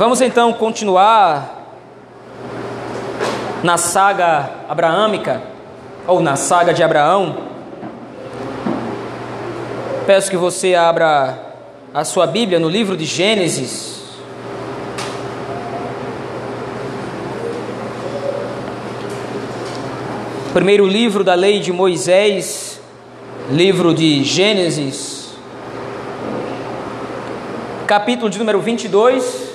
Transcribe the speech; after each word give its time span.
Vamos 0.00 0.22
então 0.22 0.50
continuar 0.54 1.76
na 3.62 3.76
saga 3.76 4.48
abraâmica, 4.66 5.42
ou 6.06 6.20
na 6.20 6.36
saga 6.36 6.72
de 6.72 6.82
Abraão. 6.82 7.36
Peço 10.06 10.30
que 10.30 10.38
você 10.38 10.74
abra 10.74 11.38
a 11.92 12.02
sua 12.02 12.26
Bíblia 12.26 12.58
no 12.58 12.66
livro 12.66 12.96
de 12.96 13.04
Gênesis. 13.04 14.00
Primeiro 20.54 20.86
livro 20.86 21.22
da 21.22 21.34
lei 21.34 21.60
de 21.60 21.74
Moisés, 21.74 22.80
livro 23.50 23.92
de 23.92 24.24
Gênesis, 24.24 25.34
capítulo 27.86 28.30
de 28.30 28.38
número 28.38 28.62
22. 28.62 29.49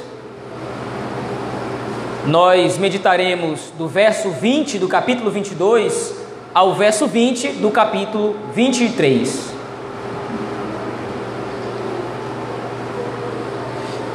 Nós 2.27 2.79
meditaremos 2.79 3.71
do 3.77 3.87
verso 3.87 4.31
20 4.31 4.79
do 4.79 4.87
capítulo 4.87 5.29
22 5.29 6.15
ao 6.55 6.73
verso 6.73 7.05
20 7.05 7.49
do 7.49 7.69
capítulo 7.69 8.35
23. 8.51 9.53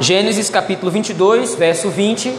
Gênesis 0.01 0.49
capítulo 0.49 0.91
22, 0.91 1.55
verso 1.55 1.89
20 1.89 2.35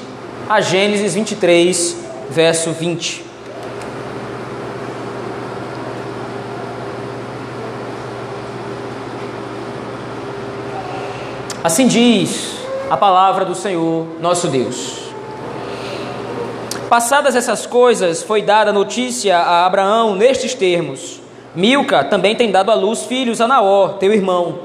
a 0.47 0.61
Gênesis 0.61 1.15
23, 1.15 1.97
verso 2.29 2.71
20. 2.73 3.25
Assim 11.65 11.87
diz 11.87 12.57
a 12.91 12.97
palavra 12.99 13.47
do 13.47 13.55
Senhor 13.55 14.07
nosso 14.21 14.49
Deus. 14.49 15.02
Passadas 16.93 17.35
essas 17.35 17.65
coisas, 17.65 18.23
foi 18.23 18.43
dada 18.43 18.71
notícia 18.71 19.39
a 19.39 19.65
Abraão 19.65 20.15
nestes 20.15 20.53
termos: 20.53 21.23
Milca 21.55 22.05
também 22.05 22.37
tem 22.37 22.51
dado 22.51 22.71
à 22.71 22.75
luz 22.75 23.05
filhos 23.05 23.41
a 23.41 23.49
Naor, 23.49 23.95
teu 23.95 24.13
irmão. 24.13 24.59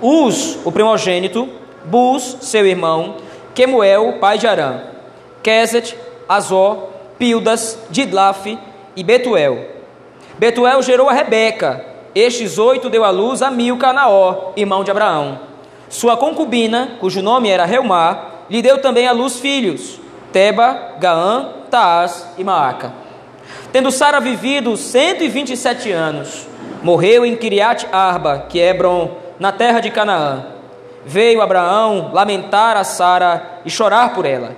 Uz, 0.00 0.60
o 0.64 0.70
primogênito, 0.70 1.48
Bus, 1.84 2.36
seu 2.42 2.64
irmão, 2.64 3.16
Quemuel, 3.52 4.18
pai 4.20 4.38
de 4.38 4.46
Arã, 4.46 4.80
Queset, 5.42 5.98
Azó, 6.28 6.88
Pildas, 7.18 7.76
Didlaf 7.90 8.46
e 8.94 9.02
Betuel. 9.02 9.58
Betuel 10.38 10.80
gerou 10.84 11.10
a 11.10 11.12
Rebeca. 11.12 11.84
Estes 12.14 12.58
oito 12.58 12.88
deu 12.88 13.02
à 13.02 13.10
luz 13.10 13.42
a 13.42 13.50
Milca 13.50 13.88
a 13.88 13.92
Naor, 13.92 14.52
irmão 14.56 14.84
de 14.84 14.92
Abraão. 14.92 15.40
Sua 15.88 16.16
concubina, 16.16 16.90
cujo 17.00 17.20
nome 17.20 17.48
era 17.48 17.64
Reumá, 17.64 18.44
lhe 18.48 18.62
deu 18.62 18.80
também 18.80 19.08
à 19.08 19.10
luz 19.10 19.40
filhos, 19.40 19.98
Teba, 20.32 20.96
Gaã, 20.98 21.48
Taás 21.70 22.28
e 22.36 22.44
Maaca. 22.44 22.92
Tendo 23.72 23.90
Sara 23.90 24.20
vivido 24.20 24.76
127 24.76 25.92
anos, 25.92 26.46
morreu 26.82 27.24
em 27.26 27.36
Kiriat 27.36 27.86
Arba, 27.92 28.46
que 28.48 28.60
é 28.60 28.70
Hebron, 28.70 29.10
na 29.38 29.52
terra 29.52 29.80
de 29.80 29.90
Canaã. 29.90 30.46
Veio 31.04 31.40
Abraão 31.40 32.10
lamentar 32.12 32.76
a 32.76 32.84
Sara 32.84 33.60
e 33.64 33.70
chorar 33.70 34.14
por 34.14 34.24
ela. 34.24 34.56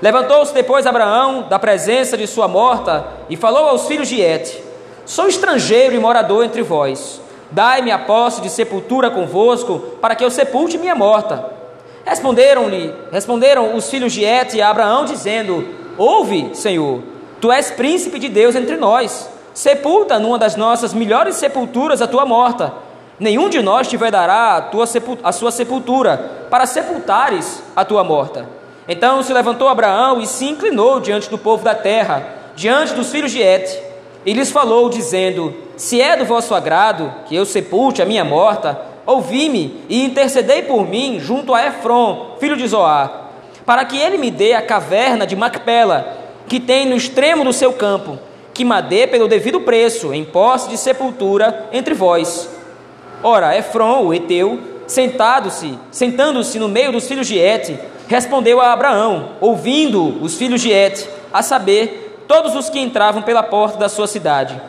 Levantou-se 0.00 0.52
depois 0.52 0.86
Abraão 0.86 1.42
da 1.48 1.58
presença 1.58 2.16
de 2.16 2.26
sua 2.26 2.48
morta 2.48 3.06
e 3.30 3.36
falou 3.36 3.68
aos 3.68 3.86
filhos 3.86 4.08
de 4.08 4.20
Et: 4.20 4.62
Sou 5.06 5.28
estrangeiro 5.28 5.94
e 5.94 5.98
morador 5.98 6.44
entre 6.44 6.62
vós. 6.62 7.20
Dai-me 7.50 7.90
a 7.90 7.98
posse 7.98 8.40
de 8.40 8.48
sepultura 8.48 9.10
convosco, 9.10 9.78
para 10.00 10.14
que 10.14 10.24
eu 10.24 10.30
sepulte 10.30 10.78
minha 10.78 10.94
morta. 10.94 11.61
Responderam-lhe, 12.12 12.92
responderam 13.10 13.74
os 13.74 13.88
filhos 13.88 14.12
de 14.12 14.22
Et 14.22 14.60
a 14.60 14.68
Abraão, 14.68 15.06
dizendo: 15.06 15.66
Ouve, 15.96 16.50
Senhor, 16.52 17.00
tu 17.40 17.50
és 17.50 17.70
príncipe 17.70 18.18
de 18.18 18.28
Deus 18.28 18.54
entre 18.54 18.76
nós. 18.76 19.30
Sepulta 19.54 20.18
numa 20.18 20.38
das 20.38 20.54
nossas 20.54 20.92
melhores 20.92 21.36
sepulturas 21.36 22.02
a 22.02 22.06
tua 22.06 22.26
morta. 22.26 22.74
Nenhum 23.18 23.48
de 23.48 23.62
nós 23.62 23.88
te 23.88 23.96
dará 23.96 24.56
a, 24.56 24.60
tua 24.60 24.84
a 25.22 25.32
sua 25.32 25.50
sepultura, 25.50 26.46
para 26.50 26.66
sepultares 26.66 27.62
a 27.74 27.82
tua 27.82 28.04
morta. 28.04 28.46
Então 28.86 29.22
se 29.22 29.32
levantou 29.32 29.68
Abraão 29.68 30.20
e 30.20 30.26
se 30.26 30.44
inclinou 30.44 31.00
diante 31.00 31.30
do 31.30 31.38
povo 31.38 31.64
da 31.64 31.74
terra, 31.74 32.26
diante 32.54 32.92
dos 32.92 33.10
filhos 33.10 33.32
de 33.32 33.40
Et, 33.40 33.82
e 34.26 34.34
lhes 34.34 34.50
falou, 34.50 34.90
dizendo: 34.90 35.54
Se 35.78 35.98
é 35.98 36.14
do 36.14 36.26
vosso 36.26 36.54
agrado 36.54 37.10
que 37.24 37.34
eu 37.34 37.46
sepulte 37.46 38.02
a 38.02 38.06
minha 38.06 38.22
morta, 38.22 38.91
ouvi-me 39.06 39.82
e 39.88 40.04
intercedei 40.04 40.62
por 40.62 40.88
mim 40.88 41.18
junto 41.20 41.54
a 41.54 41.66
Efron, 41.66 42.36
filho 42.38 42.56
de 42.56 42.66
Zoar, 42.66 43.30
para 43.64 43.84
que 43.84 43.96
ele 43.96 44.18
me 44.18 44.30
dê 44.30 44.54
a 44.54 44.62
caverna 44.62 45.26
de 45.26 45.36
Macpela, 45.36 46.16
que 46.48 46.60
tem 46.60 46.86
no 46.86 46.96
extremo 46.96 47.44
do 47.44 47.52
seu 47.52 47.72
campo, 47.72 48.18
que 48.52 48.64
me 48.64 48.82
dê 48.82 49.06
pelo 49.06 49.28
devido 49.28 49.60
preço, 49.60 50.12
em 50.12 50.24
posse 50.24 50.68
de 50.68 50.76
sepultura 50.76 51.68
entre 51.72 51.94
vós. 51.94 52.48
Ora, 53.22 53.56
Efron, 53.56 54.04
o 54.04 54.12
Eteu, 54.12 54.58
sentado-se, 54.86 55.78
sentando-se 55.90 56.58
no 56.58 56.68
meio 56.68 56.92
dos 56.92 57.06
filhos 57.06 57.26
de 57.26 57.38
Et, 57.38 57.78
respondeu 58.08 58.60
a 58.60 58.72
Abraão, 58.72 59.30
ouvindo 59.40 60.22
os 60.22 60.36
filhos 60.36 60.60
de 60.60 60.70
Et, 60.70 61.08
a 61.32 61.42
saber, 61.42 62.24
todos 62.28 62.54
os 62.54 62.68
que 62.68 62.80
entravam 62.80 63.22
pela 63.22 63.42
porta 63.42 63.78
da 63.78 63.88
sua 63.88 64.06
cidade. 64.06 64.60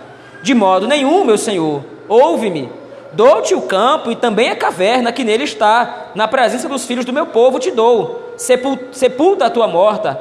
De 0.41 0.53
modo 0.53 0.87
nenhum, 0.87 1.23
meu 1.23 1.37
senhor, 1.37 1.83
ouve-me, 2.07 2.69
Dou-te 3.13 3.53
o 3.53 3.61
campo 3.61 4.11
e 4.11 4.15
também 4.15 4.49
a 4.49 4.55
caverna 4.55 5.11
que 5.11 5.23
nele 5.23 5.43
está, 5.43 6.07
na 6.15 6.27
presença 6.27 6.67
dos 6.67 6.85
filhos 6.85 7.05
do 7.05 7.13
meu 7.13 7.27
povo 7.27 7.59
te 7.59 7.69
dou, 7.69 8.33
sepulta 8.37 9.45
a 9.45 9.49
tua 9.51 9.67
morta. 9.67 10.19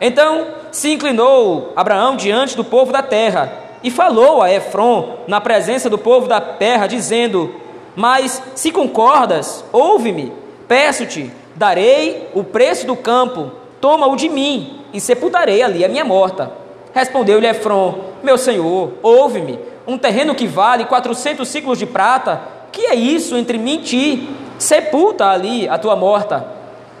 Então 0.00 0.46
se 0.70 0.92
inclinou 0.92 1.72
Abraão 1.76 2.16
diante 2.16 2.56
do 2.56 2.64
povo 2.64 2.90
da 2.90 3.02
terra 3.02 3.52
e 3.84 3.90
falou 3.90 4.40
a 4.40 4.50
Efron 4.50 5.18
na 5.28 5.40
presença 5.40 5.90
do 5.90 5.98
povo 5.98 6.26
da 6.26 6.40
terra, 6.40 6.86
dizendo: 6.86 7.54
Mas 7.94 8.42
se 8.54 8.72
concordas, 8.72 9.62
ouve-me, 9.70 10.32
peço-te, 10.66 11.30
darei 11.54 12.28
o 12.32 12.42
preço 12.42 12.86
do 12.86 12.96
campo, 12.96 13.52
toma-o 13.78 14.16
de 14.16 14.30
mim 14.30 14.80
e 14.92 15.00
sepultarei 15.00 15.62
ali 15.62 15.84
a 15.84 15.88
minha 15.88 16.04
morta. 16.04 16.50
Respondeu-lhe 16.94 17.46
Efron: 17.46 17.98
Meu 18.22 18.38
senhor, 18.38 18.92
ouve-me 19.02 19.58
um 19.86 19.98
terreno 19.98 20.34
que 20.34 20.46
vale 20.46 20.84
400 20.84 21.46
ciclos 21.46 21.78
de 21.78 21.86
prata, 21.86 22.40
que 22.70 22.86
é 22.86 22.94
isso 22.94 23.36
entre 23.36 23.58
mim 23.58 23.74
e 23.74 23.78
ti? 23.78 24.28
Sepulta 24.58 25.26
ali 25.26 25.68
a 25.68 25.78
tua 25.78 25.96
morta. 25.96 26.46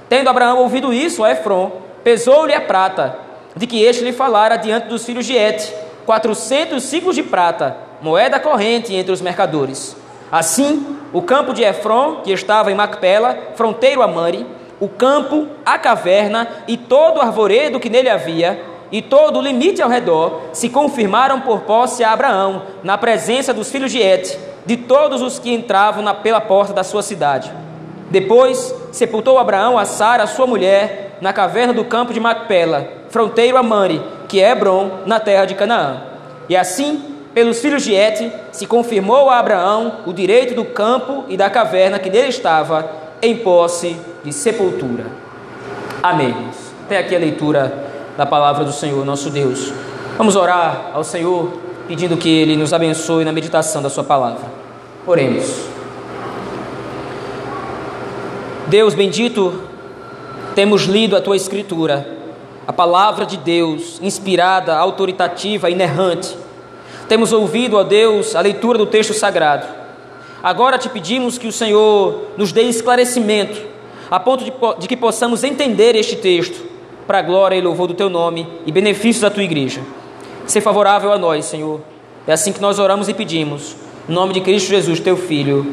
Tendo 0.08 0.28
Abraão 0.28 0.58
ouvido 0.58 0.92
isso, 0.92 1.24
a 1.24 1.30
Efron, 1.30 1.70
pesou-lhe 2.04 2.52
a 2.52 2.60
prata, 2.60 3.16
de 3.56 3.66
que 3.66 3.82
este 3.82 4.04
lhe 4.04 4.12
falara 4.12 4.56
diante 4.56 4.88
dos 4.88 5.04
filhos 5.04 5.24
de 5.24 5.34
Et, 5.34 5.72
400 6.04 6.82
ciclos 6.82 7.14
de 7.14 7.22
prata, 7.22 7.76
moeda 8.00 8.40
corrente 8.40 8.94
entre 8.94 9.12
os 9.12 9.20
mercadores. 9.20 9.96
Assim, 10.30 10.98
o 11.12 11.22
campo 11.22 11.52
de 11.52 11.62
Efron, 11.62 12.16
que 12.16 12.32
estava 12.32 12.72
em 12.72 12.74
Macpela, 12.74 13.38
fronteiro 13.54 14.02
a 14.02 14.08
Mare, 14.08 14.46
o 14.80 14.88
campo, 14.88 15.46
a 15.64 15.78
caverna 15.78 16.48
e 16.66 16.76
todo 16.76 17.18
o 17.18 17.20
arvoredo 17.20 17.78
que 17.78 17.88
nele 17.88 18.08
havia, 18.08 18.71
e 18.92 19.00
todo 19.00 19.38
o 19.38 19.42
limite 19.42 19.80
ao 19.80 19.88
redor 19.88 20.42
se 20.52 20.68
confirmaram 20.68 21.40
por 21.40 21.60
posse 21.60 22.04
a 22.04 22.12
Abraão, 22.12 22.62
na 22.84 22.98
presença 22.98 23.54
dos 23.54 23.70
filhos 23.70 23.90
de 23.90 23.98
Et, 23.98 24.38
de 24.66 24.76
todos 24.76 25.22
os 25.22 25.38
que 25.38 25.52
entravam 25.52 26.04
na, 26.04 26.12
pela 26.12 26.40
porta 26.40 26.74
da 26.74 26.84
sua 26.84 27.02
cidade. 27.02 27.50
Depois 28.10 28.74
sepultou 28.92 29.38
Abraão 29.38 29.78
a 29.78 29.86
Sara, 29.86 30.26
sua 30.26 30.46
mulher, 30.46 31.16
na 31.22 31.32
caverna 31.32 31.72
do 31.72 31.84
campo 31.86 32.12
de 32.12 32.20
Macpela, 32.20 32.86
fronteiro 33.08 33.56
a 33.56 33.62
Mane, 33.62 34.02
que 34.28 34.40
é 34.40 34.50
Hebron, 34.50 34.90
na 35.06 35.18
terra 35.18 35.46
de 35.46 35.54
Canaã. 35.54 36.02
E 36.48 36.54
assim, 36.54 37.02
pelos 37.32 37.60
filhos 37.60 37.82
de 37.82 37.94
Et, 37.94 38.30
se 38.52 38.66
confirmou 38.66 39.30
a 39.30 39.38
Abraão 39.38 40.00
o 40.04 40.12
direito 40.12 40.54
do 40.54 40.66
campo 40.66 41.24
e 41.28 41.36
da 41.36 41.48
caverna 41.48 41.98
que 41.98 42.10
nele 42.10 42.28
estava, 42.28 42.90
em 43.22 43.36
posse 43.36 43.96
de 44.22 44.32
sepultura. 44.32 45.06
Amém. 46.02 46.34
Até 46.84 46.98
aqui 46.98 47.16
a 47.16 47.18
leitura 47.18 47.91
da 48.16 48.26
palavra 48.26 48.64
do 48.64 48.72
Senhor, 48.72 49.04
nosso 49.04 49.30
Deus. 49.30 49.72
Vamos 50.16 50.36
orar 50.36 50.90
ao 50.92 51.02
Senhor, 51.02 51.52
pedindo 51.88 52.16
que 52.16 52.28
Ele 52.28 52.56
nos 52.56 52.72
abençoe 52.72 53.24
na 53.24 53.32
meditação 53.32 53.82
da 53.82 53.88
Sua 53.88 54.04
palavra. 54.04 54.44
Oremos. 55.06 55.66
Deus 58.66 58.94
bendito, 58.94 59.62
temos 60.54 60.82
lido 60.82 61.16
a 61.16 61.20
Tua 61.20 61.36
Escritura, 61.36 62.06
a 62.66 62.72
palavra 62.72 63.26
de 63.26 63.36
Deus, 63.36 63.98
inspirada, 64.02 64.76
autoritativa, 64.76 65.68
inerrante. 65.68 66.36
Temos 67.08 67.32
ouvido, 67.32 67.76
ó 67.76 67.82
Deus, 67.82 68.36
a 68.36 68.40
leitura 68.40 68.78
do 68.78 68.86
texto 68.86 69.12
sagrado. 69.12 69.66
Agora 70.42 70.78
te 70.78 70.88
pedimos 70.88 71.38
que 71.38 71.46
o 71.46 71.52
Senhor 71.52 72.28
nos 72.36 72.52
dê 72.52 72.62
esclarecimento, 72.62 73.60
a 74.10 74.20
ponto 74.20 74.44
de, 74.44 74.52
de 74.78 74.88
que 74.88 74.96
possamos 74.96 75.42
entender 75.42 75.96
este 75.96 76.16
texto 76.16 76.71
para 77.06 77.18
a 77.18 77.22
glória 77.22 77.56
e 77.56 77.60
louvor 77.60 77.86
do 77.86 77.94
teu 77.94 78.08
nome 78.08 78.46
e 78.66 78.72
benefícios 78.72 79.20
da 79.20 79.30
tua 79.30 79.42
igreja. 79.42 79.80
Ser 80.46 80.60
favorável 80.60 81.12
a 81.12 81.18
nós, 81.18 81.44
Senhor. 81.44 81.80
É 82.26 82.32
assim 82.32 82.52
que 82.52 82.60
nós 82.60 82.78
oramos 82.78 83.08
e 83.08 83.14
pedimos. 83.14 83.76
Em 84.08 84.12
nome 84.12 84.32
de 84.32 84.40
Cristo 84.40 84.68
Jesus, 84.68 85.00
teu 85.00 85.16
Filho. 85.16 85.66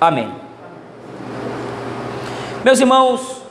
Amém. 0.00 0.28
Meus 2.64 2.80
irmãos, 2.80 3.42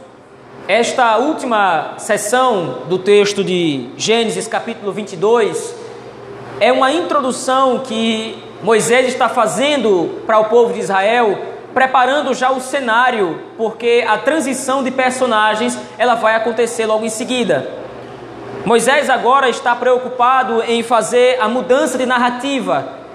Esta 0.68 1.18
última 1.18 1.94
sessão 2.00 2.80
do 2.90 2.98
texto 2.98 3.44
de 3.44 3.88
Gênesis, 3.96 4.48
capítulo 4.48 4.92
22, 4.92 5.76
é 6.60 6.72
uma 6.72 6.92
introdução 6.92 7.84
que 7.86 8.36
Moisés 8.64 9.08
está 9.08 9.30
fazendo 9.30 10.24
para 10.26 10.40
o 10.40 10.46
povo 10.46 10.74
de 10.74 10.80
Israel, 10.80 11.38
preparando 11.76 12.34
já 12.34 12.50
o 12.50 12.60
cenário, 12.60 13.40
porque 13.56 14.04
a 14.08 14.18
transição 14.18 14.84
de 14.84 14.90
personagens 14.90 15.78
ela 15.98 16.16
vai 16.16 16.34
acontecer 16.34 16.88
logo 16.88 17.06
em 17.06 17.10
seguida. 17.10 17.70
Moisés 18.66 19.12
agora 19.12 19.48
está 19.48 19.76
preocupado 19.76 20.64
em 20.64 20.82
fazer 20.82 21.40
a 21.40 21.48
mudança 21.48 22.00
de 22.00 22.08
narrativa, 22.08 23.06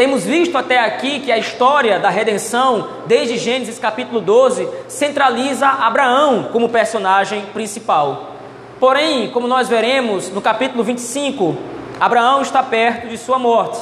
temos 0.00 0.24
visto 0.24 0.56
até 0.56 0.80
aqui 0.80 1.20
que 1.20 1.30
a 1.30 1.36
história 1.36 1.98
da 1.98 2.08
redenção, 2.08 2.88
desde 3.06 3.36
Gênesis 3.36 3.78
capítulo 3.78 4.18
12, 4.18 4.66
centraliza 4.88 5.66
Abraão 5.66 6.48
como 6.52 6.70
personagem 6.70 7.42
principal. 7.52 8.30
Porém, 8.78 9.28
como 9.30 9.46
nós 9.46 9.68
veremos 9.68 10.30
no 10.30 10.40
capítulo 10.40 10.82
25, 10.82 11.54
Abraão 12.00 12.40
está 12.40 12.62
perto 12.62 13.08
de 13.08 13.18
sua 13.18 13.38
morte. 13.38 13.78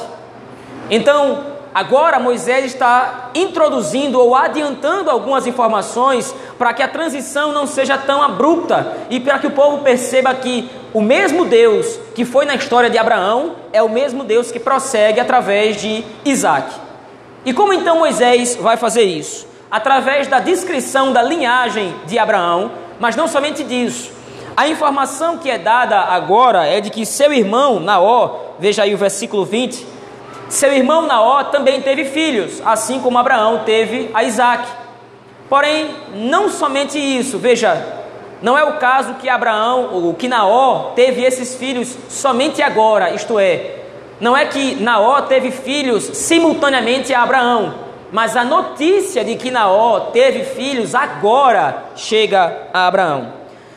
Então, 0.89 1.48
agora 1.73 2.19
Moisés 2.19 2.65
está 2.65 3.29
introduzindo 3.35 4.19
ou 4.19 4.35
adiantando 4.35 5.09
algumas 5.09 5.47
informações 5.47 6.33
para 6.57 6.73
que 6.73 6.83
a 6.83 6.87
transição 6.87 7.51
não 7.51 7.67
seja 7.67 7.97
tão 7.97 8.21
abrupta 8.21 8.93
e 9.09 9.19
para 9.19 9.39
que 9.39 9.47
o 9.47 9.51
povo 9.51 9.79
perceba 9.79 10.33
que 10.33 10.69
o 10.93 11.01
mesmo 11.01 11.45
Deus 11.45 11.99
que 12.15 12.25
foi 12.25 12.45
na 12.45 12.55
história 12.55 12.89
de 12.89 12.97
Abraão 12.97 13.55
é 13.71 13.81
o 13.81 13.89
mesmo 13.89 14.23
Deus 14.23 14.51
que 14.51 14.59
prossegue 14.59 15.19
através 15.19 15.79
de 15.79 16.03
Isaac. 16.25 16.73
E 17.45 17.53
como 17.53 17.73
então 17.73 17.99
Moisés 17.99 18.55
vai 18.55 18.75
fazer 18.75 19.03
isso? 19.03 19.47
Através 19.71 20.27
da 20.27 20.39
descrição 20.39 21.13
da 21.13 21.21
linhagem 21.21 21.95
de 22.05 22.17
Abraão, 22.17 22.71
mas 22.99 23.15
não 23.15 23.27
somente 23.27 23.63
disso. 23.63 24.11
A 24.57 24.67
informação 24.67 25.37
que 25.37 25.49
é 25.49 25.57
dada 25.57 25.97
agora 25.97 26.65
é 26.65 26.81
de 26.81 26.89
que 26.89 27.05
seu 27.05 27.31
irmão 27.31 27.79
Naó, 27.79 28.55
veja 28.59 28.83
aí 28.83 28.93
o 28.93 28.97
versículo 28.97 29.45
20, 29.45 29.87
seu 30.49 30.73
irmão 30.73 31.03
Naó 31.03 31.43
também 31.45 31.81
teve 31.81 32.05
filhos, 32.05 32.61
assim 32.65 32.99
como 32.99 33.17
Abraão 33.17 33.61
teve 33.65 34.09
a 34.13 34.23
Isaac. 34.23 34.67
Porém, 35.47 35.95
não 36.13 36.49
somente 36.49 36.97
isso, 36.97 37.37
veja, 37.37 37.99
não 38.41 38.57
é 38.57 38.63
o 38.63 38.77
caso 38.77 39.15
que 39.15 39.29
Abraão 39.29 39.89
ou 39.93 40.13
que 40.13 40.27
Naó 40.27 40.91
teve 40.95 41.23
esses 41.23 41.55
filhos 41.55 41.95
somente 42.09 42.61
agora, 42.61 43.11
isto 43.11 43.39
é, 43.39 43.75
não 44.19 44.35
é 44.35 44.45
que 44.45 44.75
Naó 44.75 45.21
teve 45.21 45.51
filhos 45.51 46.03
simultaneamente 46.03 47.13
a 47.13 47.23
Abraão, 47.23 47.73
mas 48.11 48.35
a 48.35 48.43
notícia 48.43 49.23
de 49.23 49.35
que 49.35 49.51
Naó 49.51 50.11
teve 50.11 50.43
filhos 50.43 50.95
agora 50.95 51.85
chega 51.95 52.67
a 52.73 52.87
Abraão. 52.87 53.33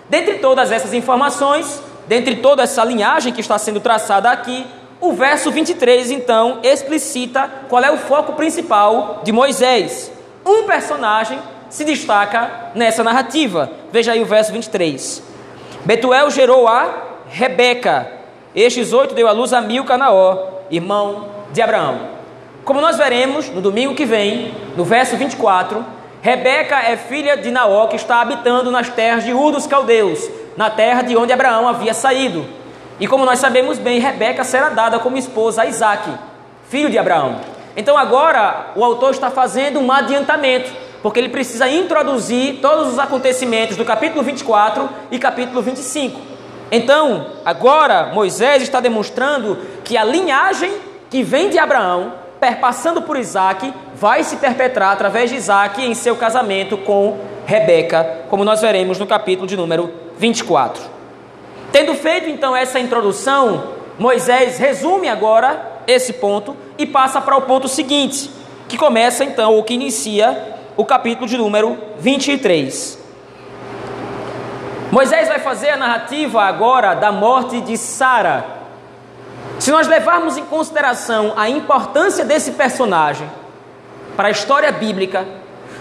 Dentre 0.08 0.38
todas 0.38 0.72
essas 0.72 0.92
informações, 0.92 1.82
dentre 2.06 2.36
toda 2.36 2.62
essa 2.62 2.84
linhagem 2.84 3.32
que 3.32 3.40
está 3.40 3.56
sendo 3.58 3.80
traçada 3.80 4.30
aqui, 4.30 4.66
o 5.02 5.12
verso 5.14 5.50
23 5.50 6.12
então 6.12 6.60
explicita 6.62 7.50
qual 7.68 7.82
é 7.82 7.90
o 7.90 7.98
foco 7.98 8.34
principal 8.34 9.20
de 9.24 9.32
Moisés. 9.32 10.12
Um 10.46 10.62
personagem 10.62 11.40
se 11.68 11.84
destaca 11.84 12.70
nessa 12.76 13.02
narrativa. 13.02 13.68
Veja 13.90 14.12
aí 14.12 14.22
o 14.22 14.26
verso 14.26 14.52
23. 14.52 15.20
Betuel 15.84 16.30
gerou 16.30 16.68
a 16.68 17.18
Rebeca. 17.26 18.12
Estes 18.54 18.92
oito 18.92 19.12
deu 19.12 19.26
à 19.26 19.32
luz 19.32 19.52
a 19.52 19.60
Milcanaó, 19.60 20.38
irmão 20.70 21.26
de 21.52 21.60
Abraão. 21.60 22.12
Como 22.64 22.80
nós 22.80 22.96
veremos 22.96 23.48
no 23.48 23.60
domingo 23.60 23.96
que 23.96 24.04
vem, 24.04 24.54
no 24.76 24.84
verso 24.84 25.16
24, 25.16 25.84
Rebeca 26.20 26.76
é 26.76 26.96
filha 26.96 27.36
de 27.36 27.50
Naó 27.50 27.88
que 27.88 27.96
está 27.96 28.20
habitando 28.20 28.70
nas 28.70 28.88
terras 28.88 29.24
de 29.24 29.32
Ur 29.32 29.50
dos 29.50 29.66
Caldeus, 29.66 30.30
na 30.56 30.70
terra 30.70 31.02
de 31.02 31.16
onde 31.16 31.32
Abraão 31.32 31.66
havia 31.66 31.92
saído. 31.92 32.61
E 33.02 33.06
como 33.08 33.24
nós 33.24 33.40
sabemos 33.40 33.78
bem, 33.78 33.98
Rebeca 33.98 34.44
será 34.44 34.68
dada 34.68 35.00
como 35.00 35.18
esposa 35.18 35.62
a 35.62 35.66
Isaac, 35.66 36.08
filho 36.68 36.88
de 36.88 36.96
Abraão. 36.96 37.40
Então 37.76 37.98
agora 37.98 38.70
o 38.76 38.84
autor 38.84 39.10
está 39.10 39.28
fazendo 39.28 39.80
um 39.80 39.90
adiantamento 39.90 40.70
porque 41.02 41.18
ele 41.18 41.28
precisa 41.28 41.68
introduzir 41.68 42.60
todos 42.60 42.92
os 42.92 43.00
acontecimentos 43.00 43.76
do 43.76 43.84
capítulo 43.84 44.22
24 44.22 44.88
e 45.10 45.18
capítulo 45.18 45.60
25. 45.60 46.20
Então, 46.70 47.26
agora 47.44 48.12
Moisés 48.14 48.62
está 48.62 48.78
demonstrando 48.78 49.58
que 49.82 49.96
a 49.96 50.04
linhagem 50.04 50.72
que 51.10 51.24
vem 51.24 51.50
de 51.50 51.58
Abraão, 51.58 52.12
perpassando 52.38 53.02
por 53.02 53.16
Isaac, 53.16 53.74
vai 53.96 54.22
se 54.22 54.36
perpetrar 54.36 54.92
através 54.92 55.28
de 55.28 55.34
Isaac 55.34 55.84
em 55.84 55.92
seu 55.92 56.14
casamento 56.14 56.76
com 56.76 57.18
Rebeca, 57.46 58.26
como 58.30 58.44
nós 58.44 58.60
veremos 58.60 58.96
no 58.96 59.08
capítulo 59.08 59.48
de 59.48 59.56
número 59.56 59.92
24. 60.18 61.01
Tendo 61.72 61.94
feito 61.94 62.28
então 62.28 62.54
essa 62.54 62.78
introdução, 62.78 63.72
Moisés 63.98 64.58
resume 64.58 65.08
agora 65.08 65.80
esse 65.86 66.12
ponto 66.12 66.54
e 66.76 66.84
passa 66.84 67.18
para 67.18 67.36
o 67.36 67.42
ponto 67.42 67.66
seguinte, 67.66 68.30
que 68.68 68.76
começa 68.76 69.24
então, 69.24 69.54
ou 69.54 69.64
que 69.64 69.72
inicia 69.72 70.54
o 70.76 70.84
capítulo 70.84 71.26
de 71.26 71.38
número 71.38 71.78
23. 71.98 72.98
Moisés 74.90 75.28
vai 75.28 75.38
fazer 75.38 75.70
a 75.70 75.76
narrativa 75.78 76.42
agora 76.42 76.92
da 76.92 77.10
morte 77.10 77.62
de 77.62 77.78
Sara. 77.78 78.44
Se 79.58 79.70
nós 79.70 79.88
levarmos 79.88 80.36
em 80.36 80.44
consideração 80.44 81.32
a 81.36 81.48
importância 81.48 82.22
desse 82.22 82.52
personagem 82.52 83.30
para 84.14 84.28
a 84.28 84.30
história 84.30 84.70
bíblica, 84.70 85.26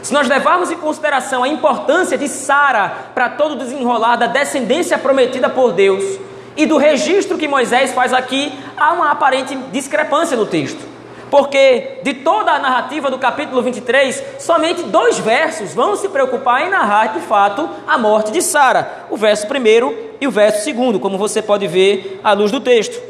se 0.01 0.13
nós 0.13 0.27
levarmos 0.27 0.71
em 0.71 0.77
consideração 0.77 1.43
a 1.43 1.47
importância 1.47 2.17
de 2.17 2.27
Sara 2.27 3.11
para 3.13 3.29
todo 3.29 3.55
desenrolar 3.55 4.15
da 4.15 4.27
descendência 4.27 4.97
prometida 4.97 5.49
por 5.49 5.73
Deus 5.73 6.19
e 6.57 6.65
do 6.65 6.77
registro 6.77 7.37
que 7.37 7.47
Moisés 7.47 7.93
faz 7.93 8.13
aqui, 8.13 8.51
há 8.75 8.93
uma 8.93 9.11
aparente 9.11 9.55
discrepância 9.71 10.35
no 10.35 10.45
texto 10.45 10.91
porque 11.31 11.99
de 12.03 12.13
toda 12.15 12.51
a 12.51 12.59
narrativa 12.59 13.09
do 13.09 13.17
capítulo 13.17 13.61
23, 13.61 14.21
somente 14.37 14.83
dois 14.83 15.17
versos 15.17 15.73
vão 15.73 15.95
se 15.95 16.09
preocupar 16.09 16.67
em 16.67 16.69
narrar 16.69 17.13
de 17.13 17.21
fato 17.21 17.69
a 17.87 17.97
morte 17.97 18.33
de 18.33 18.41
Sara: 18.41 19.05
o 19.09 19.15
verso 19.15 19.47
primeiro 19.47 19.97
e 20.19 20.27
o 20.27 20.31
verso 20.31 20.65
segundo, 20.65 20.99
como 20.99 21.17
você 21.17 21.41
pode 21.41 21.65
ver 21.67 22.19
à 22.21 22.33
luz 22.33 22.51
do 22.51 22.59
texto. 22.59 23.01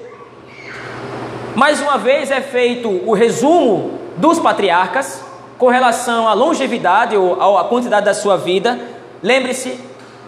Mais 1.56 1.82
uma 1.82 1.98
vez 1.98 2.30
é 2.30 2.40
feito 2.40 2.88
o 2.90 3.14
resumo 3.14 4.00
dos 4.18 4.40
patriarcas 4.40 5.31
com 5.62 5.68
relação 5.68 6.28
à 6.28 6.34
longevidade 6.34 7.16
ou 7.16 7.56
à 7.56 7.66
quantidade 7.66 8.04
da 8.04 8.16
sua 8.16 8.36
vida. 8.36 8.80
Lembre-se, 9.22 9.80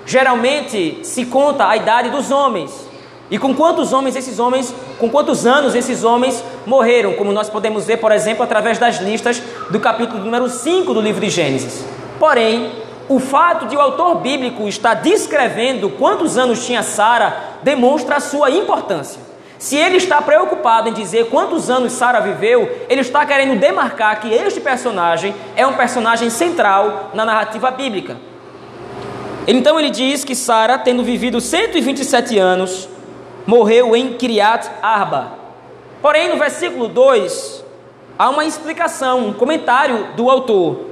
geralmente 0.05 0.99
se 1.01 1.25
conta 1.25 1.67
a 1.67 1.75
idade 1.75 2.11
dos 2.11 2.29
homens. 2.29 2.87
E 3.31 3.39
com 3.39 3.51
quantos 3.55 3.93
homens 3.93 4.15
esses 4.15 4.37
homens, 4.37 4.71
com 4.99 5.09
quantos 5.09 5.47
anos 5.47 5.73
esses 5.73 6.03
homens 6.03 6.43
morreram, 6.67 7.13
como 7.13 7.31
nós 7.31 7.49
podemos 7.49 7.83
ver, 7.87 7.97
por 7.97 8.11
exemplo, 8.11 8.43
através 8.43 8.77
das 8.77 8.97
listas 8.99 9.41
do 9.71 9.79
capítulo 9.79 10.23
número 10.23 10.47
5 10.47 10.93
do 10.93 11.01
livro 11.01 11.19
de 11.19 11.31
Gênesis. 11.31 11.83
Porém, 12.19 12.71
o 13.09 13.19
fato 13.19 13.65
de 13.65 13.75
o 13.75 13.81
autor 13.81 14.19
bíblico 14.19 14.67
estar 14.67 14.93
descrevendo 14.93 15.89
quantos 15.89 16.37
anos 16.37 16.63
tinha 16.63 16.83
Sara 16.83 17.57
demonstra 17.63 18.17
a 18.17 18.19
sua 18.19 18.51
importância. 18.51 19.32
Se 19.63 19.77
ele 19.77 19.95
está 19.95 20.21
preocupado 20.21 20.89
em 20.89 20.93
dizer 20.93 21.29
quantos 21.29 21.69
anos 21.69 21.93
Sara 21.93 22.19
viveu, 22.19 22.69
ele 22.89 22.99
está 22.99 23.25
querendo 23.25 23.57
demarcar 23.57 24.19
que 24.19 24.27
este 24.27 24.59
personagem 24.59 25.33
é 25.55 25.65
um 25.65 25.71
personagem 25.71 26.29
central 26.29 27.11
na 27.13 27.23
narrativa 27.23 27.71
bíblica. 27.71 28.17
Então 29.47 29.79
ele 29.79 29.89
diz 29.89 30.25
que 30.25 30.35
Sara, 30.35 30.77
tendo 30.77 31.01
vivido 31.01 31.39
127 31.39 32.37
anos, 32.37 32.89
morreu 33.47 33.95
em 33.95 34.15
Kiriat 34.15 34.69
Arba. 34.81 35.31
Porém, 36.01 36.27
no 36.27 36.35
versículo 36.35 36.89
2, 36.89 37.63
há 38.19 38.29
uma 38.31 38.43
explicação, 38.43 39.27
um 39.27 39.33
comentário 39.33 40.09
do 40.17 40.29
autor. 40.29 40.87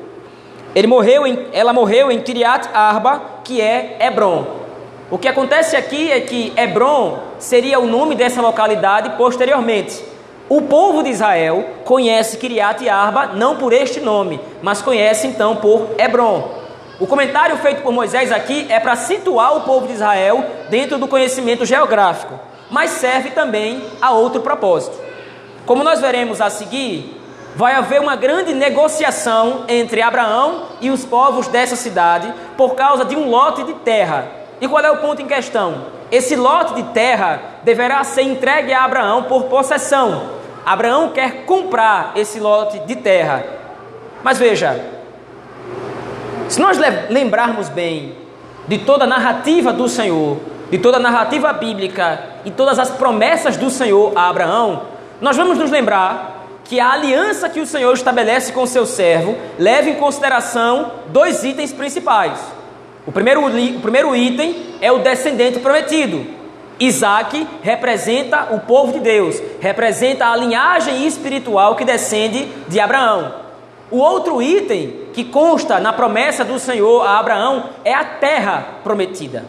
Ele 0.74 0.88
morreu 0.88 1.28
em, 1.28 1.48
ela 1.52 1.74
morreu 1.74 2.10
em 2.10 2.22
Kiriat 2.22 2.70
Arba, 2.74 3.22
que 3.44 3.60
é 3.60 3.98
Hebron. 4.00 4.61
O 5.12 5.18
que 5.18 5.28
acontece 5.28 5.76
aqui 5.76 6.10
é 6.10 6.22
que 6.22 6.54
Hebron 6.56 7.20
seria 7.38 7.78
o 7.78 7.86
nome 7.86 8.16
dessa 8.16 8.42
localidade 8.42 9.10
posteriormente. 9.18 10.02
O 10.48 10.62
povo 10.62 11.04
de 11.04 11.10
Israel 11.10 11.66
conhece 11.84 12.38
Kiriat 12.38 12.88
Arba 12.88 13.28
não 13.28 13.58
por 13.58 13.74
este 13.74 14.00
nome, 14.00 14.40
mas 14.62 14.82
conhece 14.82 15.28
então 15.28 15.58
por 15.58 15.90
Hebron. 15.98 16.50
O 16.98 17.06
comentário 17.06 17.58
feito 17.58 17.82
por 17.82 17.92
Moisés 17.92 18.32
aqui 18.32 18.66
é 18.70 18.80
para 18.80 18.96
situar 18.96 19.58
o 19.58 19.62
povo 19.62 19.86
de 19.86 19.94
Israel 19.94 20.46
dentro 20.70 20.98
do 20.98 21.10
conhecimento 21.10 21.66
geográfico, 21.66 22.40
mas 22.70 22.92
serve 22.92 23.32
também 23.32 23.84
a 24.02 24.12
outro 24.12 24.40
propósito. 24.40 24.98
Como 25.66 25.84
nós 25.84 26.00
veremos 26.00 26.40
a 26.40 26.50
seguir, 26.50 27.22
vai 27.54 27.74
haver 27.74 28.00
uma 28.00 28.16
grande 28.16 28.54
negociação 28.54 29.66
entre 29.68 30.02
Abraão 30.02 30.68
e 30.80 30.90
os 30.90 31.04
povos 31.04 31.50
dessa 31.50 31.76
cidade 31.76 32.34
por 32.56 32.76
causa 32.76 33.04
de 33.04 33.18
um 33.18 33.30
lote 33.30 33.64
de 33.64 33.74
terra. 33.74 34.40
E 34.62 34.68
qual 34.68 34.86
é 34.86 34.92
o 34.92 34.98
ponto 34.98 35.20
em 35.22 35.28
questão? 35.28 35.88
Esse 36.12 36.36
lote 36.36 36.76
de 36.76 36.84
terra 36.94 37.42
deverá 37.64 38.04
ser 38.04 38.22
entregue 38.22 38.72
a 38.72 38.86
Abraão 38.86 39.24
por 39.24 39.46
possessão. 39.46 40.40
Abraão 40.64 41.10
quer 41.10 41.46
comprar 41.46 42.12
esse 42.16 42.40
lote 42.40 42.78
de 42.80 42.96
terra. 42.96 43.44
Mas 44.24 44.38
veja, 44.38 44.80
se 46.48 46.62
nós 46.62 46.78
lembrarmos 47.10 47.70
bem, 47.70 48.16
de 48.68 48.78
toda 48.78 49.06
a 49.06 49.08
narrativa 49.08 49.74
do 49.74 49.90
Senhor, 49.90 50.38
de 50.70 50.78
toda 50.78 50.98
a 50.98 51.00
narrativa 51.00 51.52
bíblica 51.54 52.22
e 52.46 52.52
todas 52.52 52.78
as 52.78 52.92
promessas 52.92 53.58
do 53.58 53.72
Senhor 53.72 54.14
a 54.16 54.30
Abraão, 54.30 54.84
nós 55.20 55.36
vamos 55.36 55.58
nos 55.58 55.72
lembrar 55.72 56.46
que 56.64 56.80
a 56.80 56.92
aliança 56.92 57.50
que 57.50 57.60
o 57.60 57.66
Senhor 57.66 57.94
estabelece 57.94 58.54
com 58.54 58.66
seu 58.68 58.86
servo 58.86 59.36
leva 59.58 59.90
em 59.90 59.96
consideração 59.96 60.92
dois 61.08 61.44
itens 61.44 61.74
principais. 61.74 62.40
O 63.06 63.12
primeiro, 63.12 63.46
o 63.46 63.82
primeiro 63.82 64.16
item 64.16 64.56
é 64.80 64.92
o 64.92 65.00
descendente 65.00 65.60
prometido. 65.60 66.26
Isaac 66.80 67.48
representa 67.62 68.48
o 68.52 68.60
povo 68.60 68.94
de 68.94 69.00
Deus, 69.00 69.42
representa 69.60 70.28
a 70.28 70.36
linhagem 70.36 71.06
espiritual 71.06 71.76
que 71.76 71.86
descende 71.86 72.48
de 72.68 72.80
Abraão. 72.80 73.34
O 73.92 73.98
outro 73.98 74.42
item 74.42 75.02
que 75.14 75.24
consta 75.24 75.80
na 75.80 75.94
promessa 75.94 76.46
do 76.46 76.58
Senhor 76.58 77.06
a 77.06 77.20
Abraão 77.20 77.70
é 77.84 77.94
a 77.94 78.06
terra 78.06 78.80
prometida. 78.84 79.46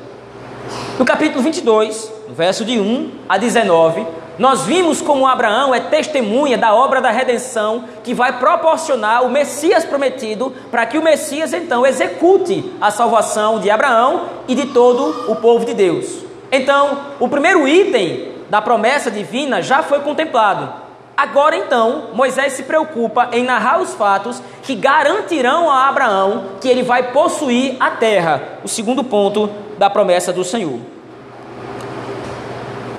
No 0.99 1.04
capítulo 1.04 1.42
22, 1.42 2.12
no 2.28 2.35
verso 2.35 2.64
de 2.64 2.78
1 2.78 3.11
a 3.28 3.38
19, 3.38 4.06
nós 4.38 4.62
vimos 4.62 5.02
como 5.02 5.26
Abraão 5.26 5.74
é 5.74 5.80
testemunha 5.80 6.56
da 6.56 6.74
obra 6.74 7.00
da 7.00 7.10
redenção 7.10 7.84
que 8.02 8.14
vai 8.14 8.38
proporcionar 8.38 9.24
o 9.24 9.30
Messias 9.30 9.84
prometido 9.84 10.52
para 10.70 10.86
que 10.86 10.96
o 10.96 11.02
Messias 11.02 11.52
então 11.52 11.84
execute 11.84 12.72
a 12.80 12.90
salvação 12.90 13.60
de 13.60 13.70
Abraão 13.70 14.26
e 14.48 14.54
de 14.54 14.66
todo 14.66 15.30
o 15.30 15.36
povo 15.36 15.66
de 15.66 15.74
Deus. 15.74 16.06
Então, 16.50 16.98
o 17.20 17.28
primeiro 17.28 17.68
item 17.68 18.32
da 18.48 18.60
promessa 18.62 19.10
divina 19.10 19.62
já 19.62 19.82
foi 19.82 20.00
contemplado. 20.00 20.80
Agora 21.16 21.56
então, 21.56 22.08
Moisés 22.14 22.54
se 22.54 22.62
preocupa 22.62 23.28
em 23.32 23.44
narrar 23.44 23.80
os 23.80 23.94
fatos 23.94 24.42
que 24.62 24.74
garantirão 24.74 25.70
a 25.70 25.88
Abraão 25.88 26.44
que 26.60 26.68
ele 26.68 26.82
vai 26.82 27.12
possuir 27.12 27.76
a 27.78 27.90
terra, 27.90 28.58
o 28.64 28.68
segundo 28.68 29.04
ponto 29.04 29.48
da 29.78 29.90
promessa 29.90 30.32
do 30.32 30.42
Senhor. 30.42 30.91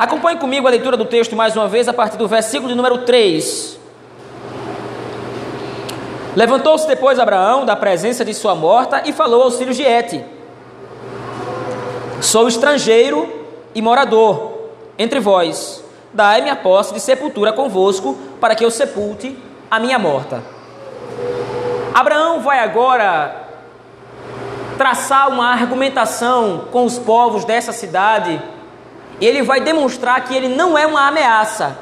Acompanhe 0.03 0.37
comigo 0.37 0.67
a 0.67 0.71
leitura 0.71 0.97
do 0.97 1.05
texto 1.05 1.35
mais 1.35 1.55
uma 1.55 1.67
vez 1.67 1.87
a 1.87 1.93
partir 1.93 2.17
do 2.17 2.27
versículo 2.27 2.67
de 2.69 2.75
número 2.75 2.99
3. 2.99 3.79
Levantou-se 6.35 6.87
depois 6.87 7.19
Abraão 7.19 7.65
da 7.65 7.75
presença 7.75 8.25
de 8.25 8.33
sua 8.33 8.53
morta 8.53 9.03
e 9.05 9.13
falou 9.13 9.43
aos 9.43 9.57
filhos 9.57 9.77
de 9.77 9.83
Et: 9.83 10.25
Sou 12.19 12.47
estrangeiro 12.47 13.45
e 13.73 13.81
morador 13.81 14.71
entre 14.97 15.19
vós 15.19 15.83
dai-me 16.13 16.49
a 16.49 16.55
posse 16.55 16.93
de 16.93 16.99
sepultura 16.99 17.51
convosco, 17.51 18.15
para 18.39 18.53
que 18.53 18.63
eu 18.63 18.69
sepulte 18.69 19.35
a 19.69 19.79
minha 19.79 19.97
morta. 19.97 20.43
Abraão 21.93 22.41
vai 22.41 22.59
agora 22.59 23.35
traçar 24.77 25.29
uma 25.29 25.51
argumentação 25.51 26.65
com 26.71 26.85
os 26.85 26.99
povos 26.99 27.45
dessa 27.45 27.71
cidade, 27.71 28.41
e 29.19 29.25
ele 29.25 29.41
vai 29.41 29.61
demonstrar 29.61 30.23
que 30.23 30.35
ele 30.35 30.47
não 30.47 30.77
é 30.77 30.85
uma 30.85 31.07
ameaça, 31.07 31.77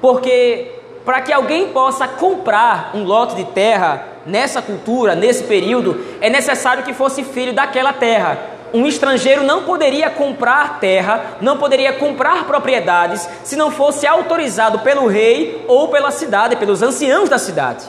porque 0.00 0.72
para 1.04 1.20
que 1.20 1.32
alguém 1.32 1.68
possa 1.68 2.06
comprar 2.06 2.90
um 2.94 3.04
lote 3.04 3.34
de 3.34 3.44
terra 3.44 4.06
nessa 4.26 4.60
cultura, 4.60 5.14
nesse 5.14 5.44
período, 5.44 6.04
é 6.20 6.28
necessário 6.28 6.84
que 6.84 6.92
fosse 6.92 7.24
filho 7.24 7.52
daquela 7.52 7.92
terra 7.92 8.58
um 8.72 8.86
estrangeiro 8.86 9.42
não 9.42 9.64
poderia 9.64 10.08
comprar 10.10 10.78
terra, 10.78 11.36
não 11.40 11.56
poderia 11.58 11.92
comprar 11.92 12.44
propriedades, 12.44 13.28
se 13.42 13.56
não 13.56 13.70
fosse 13.70 14.06
autorizado 14.06 14.78
pelo 14.80 15.06
rei 15.06 15.64
ou 15.66 15.88
pela 15.88 16.10
cidade, 16.10 16.56
pelos 16.56 16.82
anciãos 16.82 17.28
da 17.28 17.38
cidade. 17.38 17.84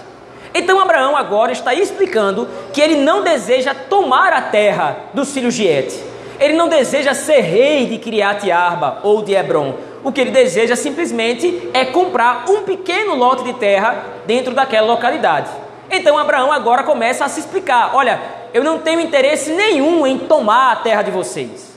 Então 0.54 0.80
Abraão 0.80 1.16
agora 1.16 1.52
está 1.52 1.74
explicando 1.74 2.48
que 2.74 2.82
ele 2.82 2.96
não 2.96 3.24
deseja 3.24 3.74
tomar 3.74 4.34
a 4.34 4.42
terra 4.42 4.98
dos 5.14 5.32
filhos 5.32 5.54
de 5.54 5.66
Et. 5.66 6.11
Ele 6.42 6.56
não 6.56 6.68
deseja 6.68 7.14
ser 7.14 7.42
rei 7.42 7.86
de 7.86 8.00
Kiriat 8.00 8.50
Arba 8.50 8.98
ou 9.04 9.22
de 9.22 9.36
Hebron. 9.36 9.76
O 10.04 10.12
que 10.12 10.20
ele 10.20 10.32
deseja 10.32 10.76
simplesmente 10.76 11.70
é 11.72 11.86
comprar 11.86 12.46
um 12.50 12.64
pequeno 12.64 13.14
lote 13.14 13.44
de 13.44 13.54
terra 13.54 14.04
dentro 14.26 14.56
daquela 14.56 14.88
localidade. 14.88 15.52
Então 15.92 16.18
Abraão 16.18 16.52
agora 16.52 16.82
começa 16.82 17.24
a 17.24 17.30
se 17.30 17.42
explicar: 17.42 17.96
olha, 17.96 18.20
eu 18.56 18.64
não 18.64 18.80
tenho 18.80 19.00
interesse 19.00 19.52
nenhum 19.52 20.08
em 20.08 20.18
tomar 20.18 20.72
a 20.72 20.76
terra 20.78 21.04
de 21.04 21.12
vocês. 21.12 21.72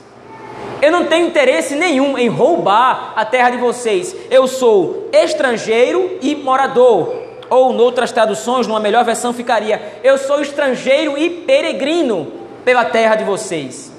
Eu 0.81 0.91
não 0.91 1.05
tenho 1.05 1.27
interesse 1.27 1.75
nenhum 1.75 2.17
em 2.17 2.27
roubar 2.27 3.13
a 3.15 3.23
terra 3.23 3.51
de 3.51 3.57
vocês. 3.57 4.15
Eu 4.31 4.47
sou 4.47 5.09
estrangeiro 5.13 6.17
e 6.23 6.35
morador. 6.35 7.23
Ou, 7.51 7.71
noutras 7.71 8.11
traduções, 8.11 8.65
numa 8.65 8.79
melhor 8.79 9.05
versão, 9.05 9.31
ficaria: 9.31 9.99
Eu 10.03 10.17
sou 10.17 10.41
estrangeiro 10.41 11.15
e 11.19 11.29
peregrino 11.29 12.31
pela 12.63 12.83
terra 12.83 13.13
de 13.13 13.23
vocês. 13.23 13.94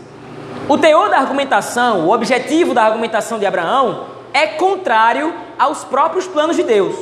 O 0.68 0.76
teor 0.76 1.08
da 1.08 1.18
argumentação, 1.18 2.06
o 2.06 2.12
objetivo 2.12 2.74
da 2.74 2.82
argumentação 2.82 3.38
de 3.38 3.46
Abraão 3.46 4.06
é 4.32 4.48
contrário 4.48 5.32
aos 5.56 5.84
próprios 5.84 6.26
planos 6.26 6.56
de 6.56 6.64
Deus. 6.64 6.96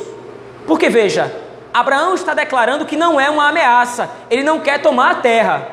Porque 0.66 0.90
veja, 0.90 1.34
Abraão 1.72 2.14
está 2.14 2.34
declarando 2.34 2.84
que 2.84 2.94
não 2.94 3.18
é 3.18 3.30
uma 3.30 3.48
ameaça, 3.48 4.10
ele 4.30 4.42
não 4.42 4.60
quer 4.60 4.82
tomar 4.82 5.12
a 5.12 5.14
terra. 5.14 5.66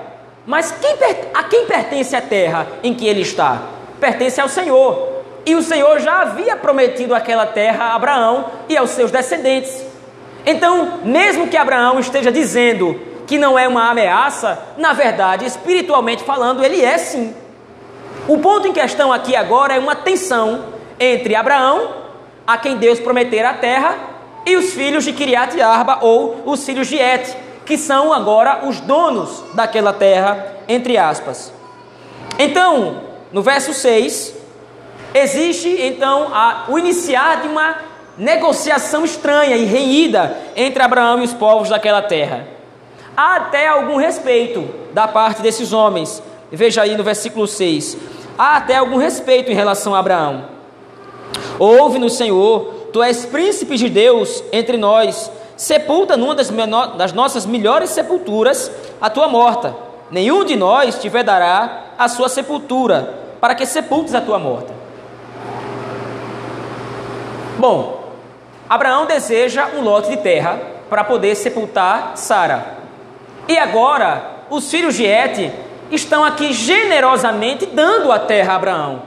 Mas 0.46 0.72
quem, 0.72 0.96
a 1.34 1.44
quem 1.44 1.66
pertence 1.66 2.16
a 2.16 2.22
terra 2.22 2.66
em 2.82 2.94
que 2.94 3.06
ele 3.06 3.22
está? 3.22 3.62
Pertence 4.00 4.40
ao 4.40 4.48
Senhor. 4.48 5.10
E 5.46 5.54
o 5.54 5.62
Senhor 5.62 6.00
já 6.00 6.22
havia 6.22 6.56
prometido 6.56 7.14
aquela 7.14 7.46
terra 7.46 7.86
a 7.86 7.96
Abraão 7.96 8.46
e 8.70 8.78
aos 8.78 8.92
seus 8.92 9.12
descendentes. 9.12 9.86
Então, 10.46 11.00
mesmo 11.04 11.48
que 11.48 11.58
Abraão 11.58 12.00
esteja 12.00 12.32
dizendo 12.32 13.00
que 13.28 13.38
não 13.38 13.60
é 13.60 13.68
uma 13.68 13.90
ameaça, 13.90 14.58
na 14.78 14.94
verdade, 14.94 15.46
espiritualmente 15.46 16.24
falando, 16.24 16.64
ele 16.64 16.84
é 16.84 16.98
sim. 16.98 17.36
O 18.28 18.38
ponto 18.38 18.68
em 18.68 18.74
questão 18.74 19.12
aqui 19.12 19.36
agora 19.36 19.74
é 19.74 19.80
uma 19.80 19.96
tensão 19.96 20.66
entre 21.00 21.36
Abraão, 21.36 21.96
a 22.46 22.58
quem 22.58 22.78
Deus 22.78 23.00
prometera 23.00 23.50
a 23.50 23.54
terra, 23.54 23.96
e 24.46 24.56
os 24.56 24.74
filhos 24.74 25.04
de 25.04 25.14
Kiriat 25.14 25.60
Arba 25.62 26.00
ou 26.02 26.44
os 26.46 26.64
filhos 26.64 26.88
de 26.88 26.98
Et, 26.98 27.36
que 27.66 27.78
são 27.78 28.14
agora 28.14 28.66
os 28.68 28.80
donos 28.80 29.44
daquela 29.54 29.94
terra, 29.94 30.56
entre 30.68 30.98
aspas. 30.98 31.52
Então, 32.38 33.02
no 33.32 33.42
verso 33.42 33.74
6, 33.74 34.36
existe 35.14 35.70
então 35.82 36.30
a, 36.34 36.66
o 36.68 36.78
iniciar 36.78 37.42
de 37.42 37.48
uma 37.48 37.76
negociação 38.18 39.04
estranha 39.04 39.56
e 39.56 39.66
renhida 39.66 40.38
entre 40.56 40.82
Abraão 40.82 41.22
e 41.22 41.26
os 41.26 41.34
povos 41.34 41.70
daquela 41.70 42.02
terra. 42.02 42.48
Há 43.16 43.36
até 43.36 43.68
algum 43.68 43.98
respeito 43.98 44.68
da 44.94 45.08
parte 45.08 45.42
desses 45.42 45.74
homens. 45.74 46.22
Veja 46.52 46.82
aí 46.82 46.98
no 46.98 47.04
versículo 47.04 47.48
6. 47.48 47.98
Há 48.38 48.58
até 48.58 48.76
algum 48.76 48.98
respeito 48.98 49.52
em 49.52 49.56
relação 49.56 49.96
a 49.96 50.00
Abraão. 50.00 50.46
Ouve 51.60 52.00
no 52.00 52.10
Senhor 52.10 52.82
Tu 52.92 53.02
és 53.02 53.26
príncipe 53.26 53.78
de 53.78 53.90
Deus 53.90 54.44
entre 54.52 54.78
nós. 54.78 55.32
Sepulta 55.56 56.18
numa 56.18 56.36
das, 56.36 56.50
menor, 56.50 56.98
das 56.98 57.14
nossas 57.14 57.46
melhores 57.46 57.92
sepulturas 57.92 58.72
a 59.00 59.10
tua 59.10 59.28
morta. 59.28 59.76
Nenhum 60.10 60.44
de 60.44 60.56
nós 60.56 61.00
te 61.00 61.08
vedará 61.08 61.84
a 61.98 62.10
sua 62.10 62.28
sepultura, 62.28 63.14
para 63.40 63.56
que 63.56 63.66
sepultes 63.66 64.14
a 64.14 64.22
tua 64.22 64.38
morta. 64.38 64.74
Bom, 67.58 68.12
Abraão 68.68 69.06
deseja 69.06 69.68
um 69.78 69.82
lote 69.82 70.10
de 70.10 70.18
terra 70.18 70.60
para 70.90 71.04
poder 71.04 71.36
sepultar 71.36 72.18
Sara. 72.18 72.80
E 73.48 73.58
agora, 73.58 74.46
os 74.50 74.70
filhos 74.70 74.96
de 74.96 75.06
Et 75.06 75.52
estão 75.96 76.24
aqui 76.24 76.54
generosamente 76.54 77.66
dando 77.66 78.12
a 78.12 78.20
terra 78.20 78.54
a 78.54 78.56
Abraão. 78.56 79.04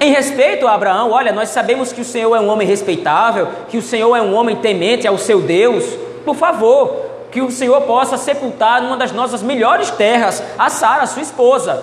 Em 0.00 0.10
respeito 0.10 0.66
a 0.66 0.74
Abraão, 0.74 1.12
olha, 1.12 1.32
nós 1.32 1.50
sabemos 1.50 1.92
que 1.92 2.00
o 2.00 2.04
Senhor 2.04 2.34
é 2.34 2.40
um 2.40 2.48
homem 2.48 2.66
respeitável, 2.66 3.48
que 3.68 3.78
o 3.78 3.82
Senhor 3.82 4.16
é 4.16 4.22
um 4.22 4.34
homem 4.34 4.56
temente 4.56 5.06
ao 5.06 5.16
seu 5.16 5.40
Deus. 5.40 5.84
Por 6.24 6.34
favor, 6.34 7.12
que 7.30 7.40
o 7.40 7.50
Senhor 7.50 7.80
possa 7.82 8.16
sepultar 8.16 8.82
numa 8.82 8.96
das 8.96 9.12
nossas 9.12 9.42
melhores 9.42 9.90
terras 9.90 10.42
a 10.58 10.68
Sara, 10.68 11.06
sua 11.06 11.22
esposa. 11.22 11.82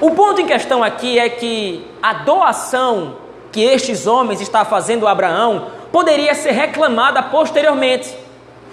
O 0.00 0.10
ponto 0.12 0.40
em 0.40 0.46
questão 0.46 0.84
aqui 0.84 1.18
é 1.18 1.28
que 1.28 1.86
a 2.02 2.12
doação 2.12 3.16
que 3.50 3.62
estes 3.62 4.06
homens 4.06 4.40
estão 4.40 4.64
fazendo 4.64 5.06
a 5.06 5.10
Abraão 5.10 5.68
poderia 5.90 6.34
ser 6.34 6.52
reclamada 6.52 7.22
posteriormente. 7.22 8.14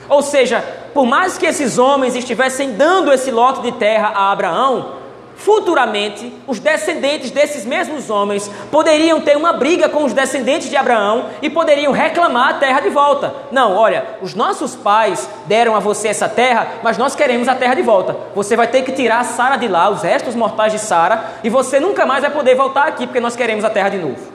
Ou 0.10 0.22
seja, 0.22 0.64
por 0.94 1.06
mais 1.06 1.38
que 1.38 1.46
esses 1.46 1.78
homens 1.78 2.16
estivessem 2.16 2.74
dando 2.74 3.12
esse 3.12 3.32
lote 3.32 3.62
de 3.62 3.72
terra 3.74 4.12
a 4.16 4.32
Abraão, 4.32 5.04
Futuramente, 5.36 6.32
os 6.48 6.60
descendentes 6.60 7.32
desses 7.32 7.66
mesmos 7.66 8.10
homens 8.10 8.50
poderiam 8.72 9.20
ter 9.20 9.36
uma 9.36 9.52
briga 9.52 9.90
com 9.90 10.06
os 10.06 10.14
descendentes 10.14 10.70
de 10.70 10.78
Abraão 10.78 11.26
e 11.42 11.50
poderiam 11.50 11.92
reclamar 11.92 12.50
a 12.50 12.54
terra 12.54 12.80
de 12.80 12.90
volta. 12.90 13.34
Não, 13.52 13.76
olha, 13.76 14.06
os 14.22 14.36
nossos 14.36 14.76
pais 14.76 15.30
deram 15.46 15.76
a 15.76 15.80
você 15.80 16.08
essa 16.08 16.30
terra, 16.30 16.68
mas 16.82 16.98
nós 16.98 17.16
queremos 17.16 17.48
a 17.48 17.56
terra 17.56 17.74
de 17.74 17.82
volta. 17.82 18.16
Você 18.36 18.56
vai 18.56 18.68
ter 18.68 18.84
que 18.84 18.92
tirar 18.92 19.26
Sara 19.26 19.58
de 19.58 19.68
lá, 19.68 19.90
os 19.90 20.04
restos 20.04 20.36
mortais 20.36 20.72
de 20.72 20.80
Sara, 20.80 21.32
e 21.44 21.50
você 21.50 21.80
nunca 21.80 22.06
mais 22.06 22.22
vai 22.22 22.32
poder 22.32 22.56
voltar 22.56 22.88
aqui 22.88 23.06
porque 23.06 23.20
nós 23.20 23.36
queremos 23.36 23.66
a 23.66 23.70
terra 23.70 23.90
de 23.90 23.98
novo. 23.98 24.32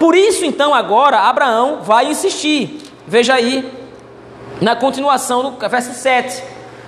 Por 0.00 0.16
isso, 0.16 0.44
então, 0.44 0.74
agora 0.74 1.20
Abraão 1.20 1.80
vai 1.82 2.06
insistir. 2.10 2.80
Veja 3.06 3.34
aí, 3.34 3.75
na 4.60 4.74
continuação 4.74 5.50
do 5.50 5.68
verso 5.68 5.92
7. 5.92 6.42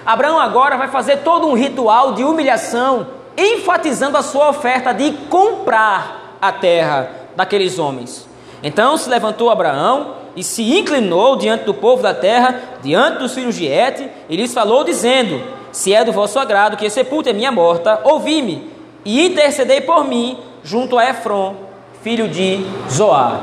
Abraão 0.04 0.40
agora 0.40 0.76
vai 0.76 0.88
fazer 0.88 1.18
todo 1.18 1.46
um 1.46 1.54
ritual 1.54 2.14
de 2.14 2.24
humilhação 2.24 3.08
enfatizando 3.36 4.16
a 4.16 4.22
sua 4.22 4.48
oferta 4.48 4.92
de 4.92 5.12
comprar 5.28 6.36
a 6.40 6.50
terra 6.50 7.10
daqueles 7.36 7.78
homens. 7.78 8.26
Então 8.62 8.96
se 8.96 9.08
levantou 9.08 9.50
Abraão 9.50 10.14
e 10.34 10.42
se 10.42 10.76
inclinou 10.76 11.36
diante 11.36 11.64
do 11.64 11.74
povo 11.74 12.02
da 12.02 12.14
terra, 12.14 12.60
diante 12.82 13.18
dos 13.18 13.34
filhos 13.34 13.54
de 13.54 13.66
Et, 13.66 14.10
e 14.28 14.36
lhes 14.36 14.52
falou, 14.52 14.82
dizendo: 14.82 15.42
Se 15.70 15.92
é 15.92 16.04
do 16.04 16.12
vosso 16.12 16.38
agrado 16.38 16.76
que 16.76 16.90
sepulte 16.90 17.28
a 17.28 17.34
minha 17.34 17.52
morta, 17.52 18.00
ouvi-me 18.04 18.70
e 19.04 19.24
intercedei 19.24 19.80
por 19.80 20.04
mim 20.04 20.38
junto 20.64 20.98
a 20.98 21.08
Efron, 21.08 21.54
filho 22.02 22.28
de 22.28 22.64
Zoar. 22.90 23.40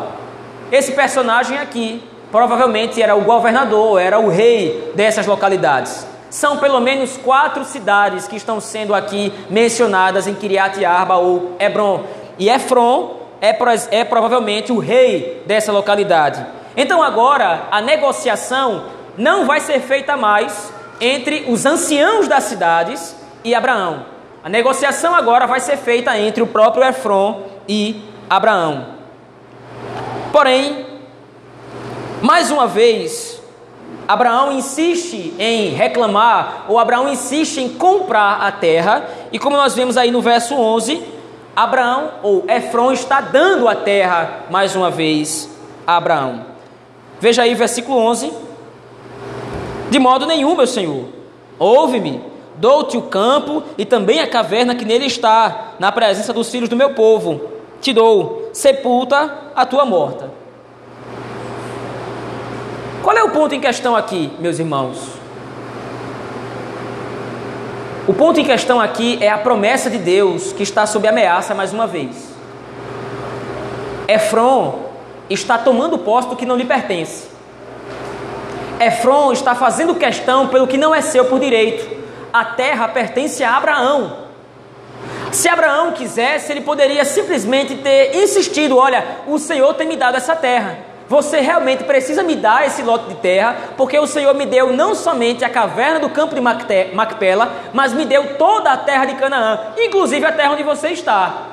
Esse 0.71 0.91
personagem 0.91 1.57
aqui 1.57 2.01
provavelmente 2.35 3.01
era 3.01 3.15
o 3.15 3.21
governador, 3.21 3.97
era 4.01 4.19
o 4.19 4.27
rei 4.27 4.91
dessas 4.93 5.25
localidades. 5.25 6.05
São 6.29 6.57
pelo 6.57 6.81
menos 6.81 7.15
quatro 7.15 7.63
cidades 7.63 8.27
que 8.27 8.35
estão 8.35 8.59
sendo 8.59 8.93
aqui 8.93 9.31
mencionadas 9.49 10.27
em 10.27 10.33
Kiriat 10.33 10.83
Arba 10.83 11.15
ou 11.15 11.55
Hebron. 11.57 12.03
E 12.37 12.49
Efron 12.49 13.21
é, 13.39 13.57
é 13.91 14.03
provavelmente 14.03 14.69
o 14.69 14.79
rei 14.79 15.43
dessa 15.45 15.71
localidade. 15.71 16.45
Então 16.75 17.01
agora 17.01 17.69
a 17.71 17.79
negociação 17.79 18.83
não 19.17 19.45
vai 19.45 19.61
ser 19.61 19.79
feita 19.79 20.17
mais 20.17 20.73
entre 20.99 21.45
os 21.47 21.65
anciãos 21.65 22.27
das 22.27 22.43
cidades 22.43 23.15
e 23.45 23.55
Abraão. 23.55 24.07
A 24.43 24.49
negociação 24.49 25.15
agora 25.15 25.47
vai 25.47 25.61
ser 25.61 25.77
feita 25.77 26.19
entre 26.19 26.43
o 26.43 26.47
próprio 26.47 26.83
Efron 26.83 27.43
e 27.65 28.03
Abraão. 28.29 28.87
Porém, 30.33 30.94
mais 32.21 32.51
uma 32.51 32.67
vez, 32.67 33.41
Abraão 34.07 34.51
insiste 34.51 35.33
em 35.39 35.69
reclamar, 35.69 36.65
ou 36.69 36.77
Abraão 36.77 37.09
insiste 37.09 37.57
em 37.57 37.69
comprar 37.69 38.41
a 38.41 38.51
terra, 38.51 39.07
e 39.31 39.39
como 39.39 39.57
nós 39.57 39.75
vemos 39.75 39.97
aí 39.97 40.11
no 40.11 40.21
verso 40.21 40.55
11, 40.55 41.03
Abraão, 41.55 42.11
ou 42.21 42.45
Efron, 42.47 42.91
está 42.91 43.21
dando 43.21 43.67
a 43.67 43.75
terra 43.75 44.45
mais 44.49 44.75
uma 44.75 44.91
vez 44.91 45.49
a 45.87 45.97
Abraão. 45.97 46.45
Veja 47.19 47.43
aí, 47.43 47.55
versículo 47.55 47.97
11: 47.97 48.31
De 49.89 49.97
modo 49.97 50.25
nenhum, 50.25 50.55
meu 50.55 50.67
senhor, 50.67 51.05
ouve-me, 51.57 52.21
dou-te 52.55 52.97
o 52.97 53.03
campo 53.03 53.63
e 53.77 53.85
também 53.85 54.19
a 54.19 54.27
caverna 54.27 54.75
que 54.75 54.85
nele 54.85 55.05
está, 55.05 55.75
na 55.79 55.91
presença 55.91 56.33
dos 56.33 56.49
filhos 56.49 56.69
do 56.69 56.75
meu 56.75 56.93
povo. 56.93 57.41
Te 57.81 57.93
dou, 57.93 58.49
sepulta 58.51 59.51
a 59.55 59.65
tua 59.65 59.85
morta. 59.85 60.29
Qual 63.05 63.15
é 63.15 63.21
o 63.21 63.29
ponto 63.29 63.53
em 63.53 63.61
questão 63.61 63.95
aqui, 63.95 64.33
meus 64.39 64.57
irmãos? 64.57 64.97
O 68.07 68.13
ponto 68.15 68.39
em 68.39 68.43
questão 68.43 68.81
aqui 68.81 69.19
é 69.21 69.29
a 69.29 69.37
promessa 69.37 69.91
de 69.91 69.99
Deus 69.99 70.51
que 70.51 70.63
está 70.63 70.87
sob 70.87 71.07
ameaça 71.07 71.53
mais 71.53 71.71
uma 71.71 71.85
vez. 71.85 72.33
Efron 74.07 74.89
está 75.29 75.55
tomando 75.55 75.99
posse 75.99 76.29
do 76.29 76.35
que 76.35 76.47
não 76.47 76.55
lhe 76.55 76.65
pertence. 76.65 77.27
Efron 78.79 79.31
está 79.31 79.53
fazendo 79.53 79.93
questão 79.93 80.47
pelo 80.47 80.65
que 80.65 80.75
não 80.75 80.95
é 80.95 80.99
seu 80.99 81.25
por 81.25 81.39
direito. 81.39 81.87
A 82.33 82.43
terra 82.43 82.87
pertence 82.87 83.43
a 83.43 83.55
Abraão. 83.55 84.17
Se 85.31 85.47
Abraão 85.47 85.91
quisesse, 85.91 86.51
ele 86.51 86.61
poderia 86.61 87.05
simplesmente 87.05 87.75
ter 87.75 88.15
insistido: 88.15 88.75
Olha, 88.75 89.19
o 89.27 89.37
Senhor 89.37 89.75
tem 89.75 89.87
me 89.87 89.95
dado 89.95 90.17
essa 90.17 90.35
terra. 90.35 90.94
Você 91.07 91.39
realmente 91.39 91.83
precisa 91.83 92.23
me 92.23 92.35
dar 92.35 92.65
esse 92.65 92.81
lote 92.81 93.09
de 93.09 93.15
terra, 93.15 93.55
porque 93.77 93.97
o 93.99 94.07
Senhor 94.07 94.33
me 94.33 94.45
deu 94.45 94.73
não 94.73 94.95
somente 94.95 95.45
a 95.45 95.49
caverna 95.49 95.99
do 95.99 96.09
campo 96.09 96.33
de 96.33 96.41
Macpela, 96.41 97.51
mas 97.73 97.93
me 97.93 98.05
deu 98.05 98.37
toda 98.37 98.71
a 98.71 98.77
terra 98.77 99.05
de 99.05 99.15
Canaã, 99.15 99.59
inclusive 99.77 100.25
a 100.25 100.31
terra 100.31 100.53
onde 100.53 100.63
você 100.63 100.89
está. 100.89 101.43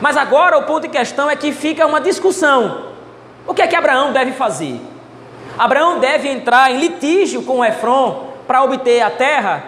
Mas 0.00 0.16
agora 0.16 0.58
o 0.58 0.64
ponto 0.64 0.86
em 0.86 0.90
questão 0.90 1.30
é 1.30 1.36
que 1.36 1.50
fica 1.50 1.86
uma 1.86 2.00
discussão. 2.00 2.88
O 3.46 3.54
que 3.54 3.62
é 3.62 3.66
que 3.66 3.74
Abraão 3.74 4.12
deve 4.12 4.32
fazer? 4.32 4.78
Abraão 5.58 5.98
deve 5.98 6.28
entrar 6.28 6.70
em 6.70 6.78
litígio 6.78 7.42
com 7.42 7.64
Efron 7.64 8.28
para 8.46 8.62
obter 8.62 9.00
a 9.00 9.10
terra? 9.10 9.64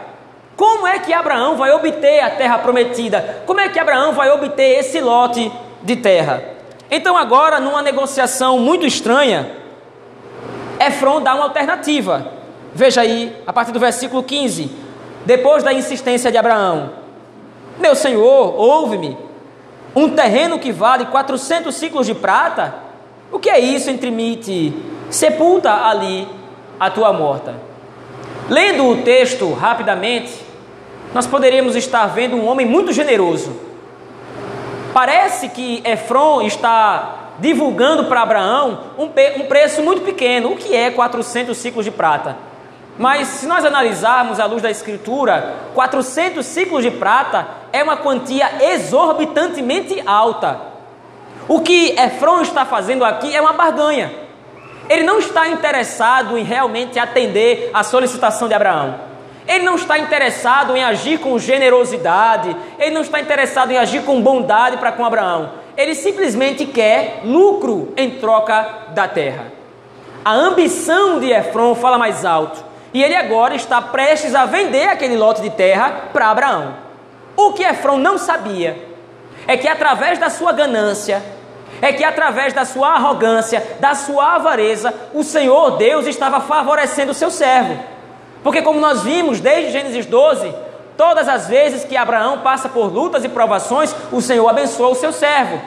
Como 0.57 0.87
é 0.87 0.99
que 0.99 1.13
Abraão 1.13 1.57
vai 1.57 1.73
obter 1.73 2.21
a 2.21 2.31
terra 2.31 2.59
prometida? 2.59 3.43
Como 3.47 3.61
é 3.61 3.69
que 3.71 3.79
Abraão 3.79 4.13
vai 4.13 4.31
obter 4.31 4.79
esse 4.79 5.01
lote 5.01 5.51
de 5.83 5.97
terra? 5.97 6.60
Então, 6.91 7.17
agora, 7.17 7.61
numa 7.61 7.83
negociação 7.83 8.59
muito 8.59 8.85
estranha, 8.85 9.51
Efron 10.81 11.23
dá 11.23 11.35
uma 11.35 11.45
alternativa. 11.45 12.33
Veja 12.75 13.03
aí, 13.03 13.37
a 13.47 13.53
partir 13.53 13.71
do 13.71 13.79
versículo 13.79 14.23
15. 14.23 14.71
Depois 15.25 15.63
da 15.63 15.73
insistência 15.73 16.33
de 16.33 16.39
Abraão: 16.39 16.91
Meu 17.79 17.95
senhor, 17.95 18.59
ouve-me. 18.59 19.17
Um 19.95 20.09
terreno 20.09 20.59
que 20.59 20.73
vale 20.73 21.07
400 21.07 21.75
ciclos 21.75 22.07
de 22.07 22.15
prata? 22.15 22.75
O 23.31 23.39
que 23.39 23.51
é 23.51 23.59
isso 23.61 23.91
entre 23.91 24.11
mim 24.11 24.33
e 24.33 24.37
ti? 24.37 24.83
Sepulta 25.11 25.87
ali 25.87 26.27
a 26.79 26.91
tua 26.91 27.13
morta. 27.13 27.55
Lendo 28.49 28.87
o 28.89 29.03
texto 29.03 29.53
rapidamente, 29.53 30.33
nós 31.15 31.27
poderíamos 31.27 31.77
estar 31.77 32.07
vendo 32.07 32.37
um 32.37 32.49
homem 32.49 32.67
muito 32.67 32.93
generoso 32.93 33.70
Parece 34.93 35.49
que 35.49 35.83
Efron 35.85 36.43
está 36.43 37.17
divulgando 37.39 38.05
para 38.05 38.23
Abraão 38.23 38.81
um, 38.99 39.05
um, 39.05 39.47
preço 39.47 39.83
muito 39.83 40.03
pequeno, 40.03 40.53
o 40.53 40.57
que 40.57 40.75
é 40.75 40.91
400 40.91 41.57
ciclos 41.57 41.85
de 41.85 41.91
prata. 41.91 42.37
Mas 42.99 43.29
se 43.29 43.47
nós 43.47 43.65
analisarmos 43.65 44.39
à 44.39 44.45
luz 44.45 44.61
da 44.63 44.71
Escritura, 44.71 45.55
400 45.75 46.45
ciclos 46.45 46.83
de 46.83 46.91
prata 46.91 47.47
é 47.73 47.83
uma 47.83 47.97
quantia 47.97 48.51
exorbitantemente 48.73 50.03
alta. 50.05 50.61
O 51.49 51.61
que 51.61 51.97
Efron 51.99 52.43
está 52.43 52.67
fazendo 52.67 53.05
aqui 53.05 53.35
é 53.35 53.41
uma 53.41 53.53
barganha. 53.53 54.13
Ele 54.89 55.05
não 55.05 55.19
está 55.19 55.49
interessado 55.49 56.37
em 56.37 56.43
realmente 56.43 56.99
atender 56.99 57.71
a 57.73 57.83
solicitação 57.83 58.49
de 58.49 58.55
Abraão. 58.55 59.10
Ele 59.51 59.65
não 59.65 59.75
está 59.75 59.99
interessado 59.99 60.77
em 60.77 60.85
agir 60.85 61.19
com 61.19 61.37
generosidade, 61.37 62.57
ele 62.79 62.95
não 62.95 63.01
está 63.01 63.19
interessado 63.19 63.73
em 63.73 63.77
agir 63.77 64.05
com 64.05 64.23
bondade 64.23 64.77
para 64.77 64.93
com 64.93 65.05
Abraão. 65.05 65.51
Ele 65.77 65.93
simplesmente 65.97 66.65
quer 66.65 67.23
lucro 67.25 67.93
em 67.97 68.13
troca 68.13 68.91
da 68.91 69.09
terra. 69.09 69.47
A 70.25 70.33
ambição 70.33 71.19
de 71.19 71.33
Efron 71.33 71.75
fala 71.75 71.99
mais 71.99 72.25
alto, 72.25 72.65
e 72.95 73.03
ele 73.03 73.17
agora 73.17 73.57
está 73.57 73.83
prestes 73.83 74.37
a 74.37 74.47
vender 74.47 74.87
aquele 74.87 75.17
lote 75.17 75.43
de 75.43 75.51
terra 75.51 76.11
para 76.13 76.31
Abraão. 76.31 76.77
O 77.37 77.53
que 77.53 77.65
Efron 77.65 77.99
não 77.99 78.19
sabia 78.19 78.81
é 79.49 79.57
que 79.57 79.67
através 79.67 80.17
da 80.17 80.31
sua 80.31 80.53
ganância, 80.53 81.21
é 81.83 81.93
que 81.93 82.05
através 82.05 82.53
da 82.53 82.65
sua 82.65 82.91
arrogância, 82.91 83.67
da 83.81 83.97
sua 83.97 84.37
avareza, 84.37 84.95
o 85.13 85.25
Senhor 85.25 85.73
Deus 85.73 86.07
estava 86.07 86.39
favorecendo 86.39 87.11
o 87.11 87.15
seu 87.15 87.33
servo. 87.33 88.00
Porque, 88.43 88.63
como 88.63 88.81
nós 88.81 89.03
vimos 89.03 89.41
desde 89.41 89.73
Gênesis 89.73 90.07
12, 90.07 90.53
todas 90.97 91.29
as 91.29 91.47
vezes 91.47 91.85
que 91.85 91.97
Abraão 91.97 92.39
passa 92.39 92.69
por 92.69 92.93
lutas 92.93 93.25
e 93.25 93.29
provações, 93.29 93.95
o 94.11 94.21
Senhor 94.21 94.49
abençoa 94.49 94.89
o 94.89 94.95
seu 94.95 95.13
servo. 95.13 95.61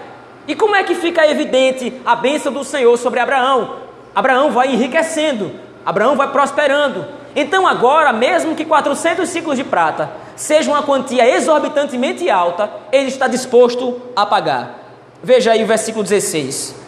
E 0.48 0.56
como 0.56 0.76
é 0.76 0.84
que 0.84 0.96
fica 0.96 1.26
evidente 1.26 2.02
a 2.06 2.16
bênção 2.16 2.52
do 2.52 2.64
Senhor 2.64 2.98
sobre 2.98 3.20
Abraão? 3.20 3.78
Abraão 4.14 4.52
vai 4.52 4.74
enriquecendo, 4.74 5.52
Abraão 5.86 6.16
vai 6.16 6.32
prosperando. 6.32 7.06
Então, 7.36 7.68
agora, 7.68 8.14
mesmo 8.14 8.56
que 8.56 8.66
400 8.66 9.28
ciclos 9.28 9.58
de 9.58 9.64
prata 9.64 10.12
seja 10.36 10.70
uma 10.70 10.84
quantia 10.84 11.28
exorbitantemente 11.28 12.30
alta, 12.30 12.70
ele 12.92 13.08
está 13.08 13.28
disposto 13.28 14.02
a 14.16 14.26
pagar. 14.26 14.80
Veja 15.24 15.52
aí 15.52 15.64
o 15.64 15.68
versículo 15.68 16.04
16. 16.04 16.83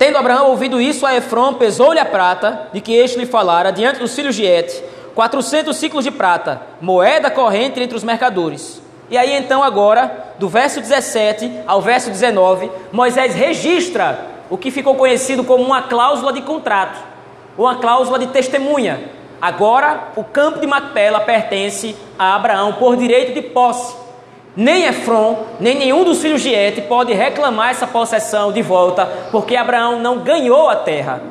Tendo 0.00 0.16
Abraão 0.16 0.48
ouvido 0.48 0.80
isso, 0.80 1.04
a 1.04 1.14
Efron 1.14 1.52
pesou-lhe 1.52 2.00
a 2.00 2.06
prata 2.06 2.68
de 2.72 2.80
que 2.80 2.94
este 2.94 3.18
lhe 3.18 3.26
falara 3.26 3.70
diante 3.70 4.00
dos 4.00 4.14
filhos 4.14 4.34
de 4.34 4.46
Et, 4.46 4.82
quatrocentos 5.14 5.76
ciclos 5.76 6.04
de 6.04 6.10
prata, 6.10 6.62
moeda 6.80 7.30
corrente 7.30 7.78
entre 7.78 7.94
os 7.94 8.02
mercadores. 8.02 8.80
E 9.10 9.18
aí 9.18 9.34
então 9.34 9.62
agora, 9.62 10.32
do 10.38 10.48
verso 10.48 10.80
17 10.80 11.64
ao 11.66 11.82
verso 11.82 12.08
19, 12.08 12.70
Moisés 12.90 13.34
registra 13.34 14.26
o 14.48 14.56
que 14.56 14.70
ficou 14.70 14.94
conhecido 14.94 15.44
como 15.44 15.62
uma 15.62 15.82
cláusula 15.82 16.32
de 16.32 16.40
contrato, 16.40 16.98
uma 17.58 17.74
cláusula 17.74 18.18
de 18.18 18.28
testemunha. 18.28 19.10
Agora, 19.38 20.12
o 20.16 20.24
campo 20.24 20.60
de 20.60 20.66
Macpela 20.66 21.20
pertence 21.20 21.94
a 22.18 22.34
Abraão 22.34 22.72
por 22.72 22.96
direito 22.96 23.34
de 23.34 23.42
posse. 23.42 23.94
Nem 24.56 24.84
Efron, 24.84 25.46
nem 25.60 25.78
nenhum 25.78 26.02
dos 26.02 26.20
filhos 26.20 26.42
de 26.42 26.52
Et 26.52 26.80
pode 26.82 27.12
reclamar 27.12 27.70
essa 27.70 27.86
possessão 27.86 28.52
de 28.52 28.62
volta, 28.62 29.06
porque 29.30 29.54
Abraão 29.54 30.00
não 30.00 30.18
ganhou 30.18 30.68
a 30.68 30.76
terra, 30.76 31.22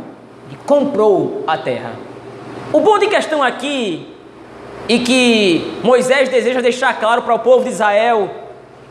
e 0.52 0.56
comprou 0.66 1.44
a 1.46 1.58
terra. 1.58 1.92
O 2.72 2.82
ponto 2.82 3.04
em 3.04 3.10
questão 3.10 3.44
aqui, 3.44 4.16
e 4.88 5.00
que 5.00 5.80
Moisés 5.84 6.30
deseja 6.30 6.62
deixar 6.62 7.00
claro 7.00 7.22
para 7.24 7.36
o 7.36 7.40
povo 7.40 7.64
de 7.64 7.70
Israel, 7.70 8.30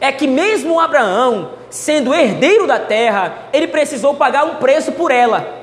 é 0.00 0.12
que 0.12 0.26
mesmo 0.26 0.78
Abraão, 0.78 1.50
sendo 1.70 2.14
herdeiro 2.14 2.66
da 2.66 2.78
terra, 2.78 3.48
ele 3.52 3.66
precisou 3.66 4.14
pagar 4.14 4.44
um 4.44 4.56
preço 4.56 4.92
por 4.92 5.10
ela. 5.10 5.57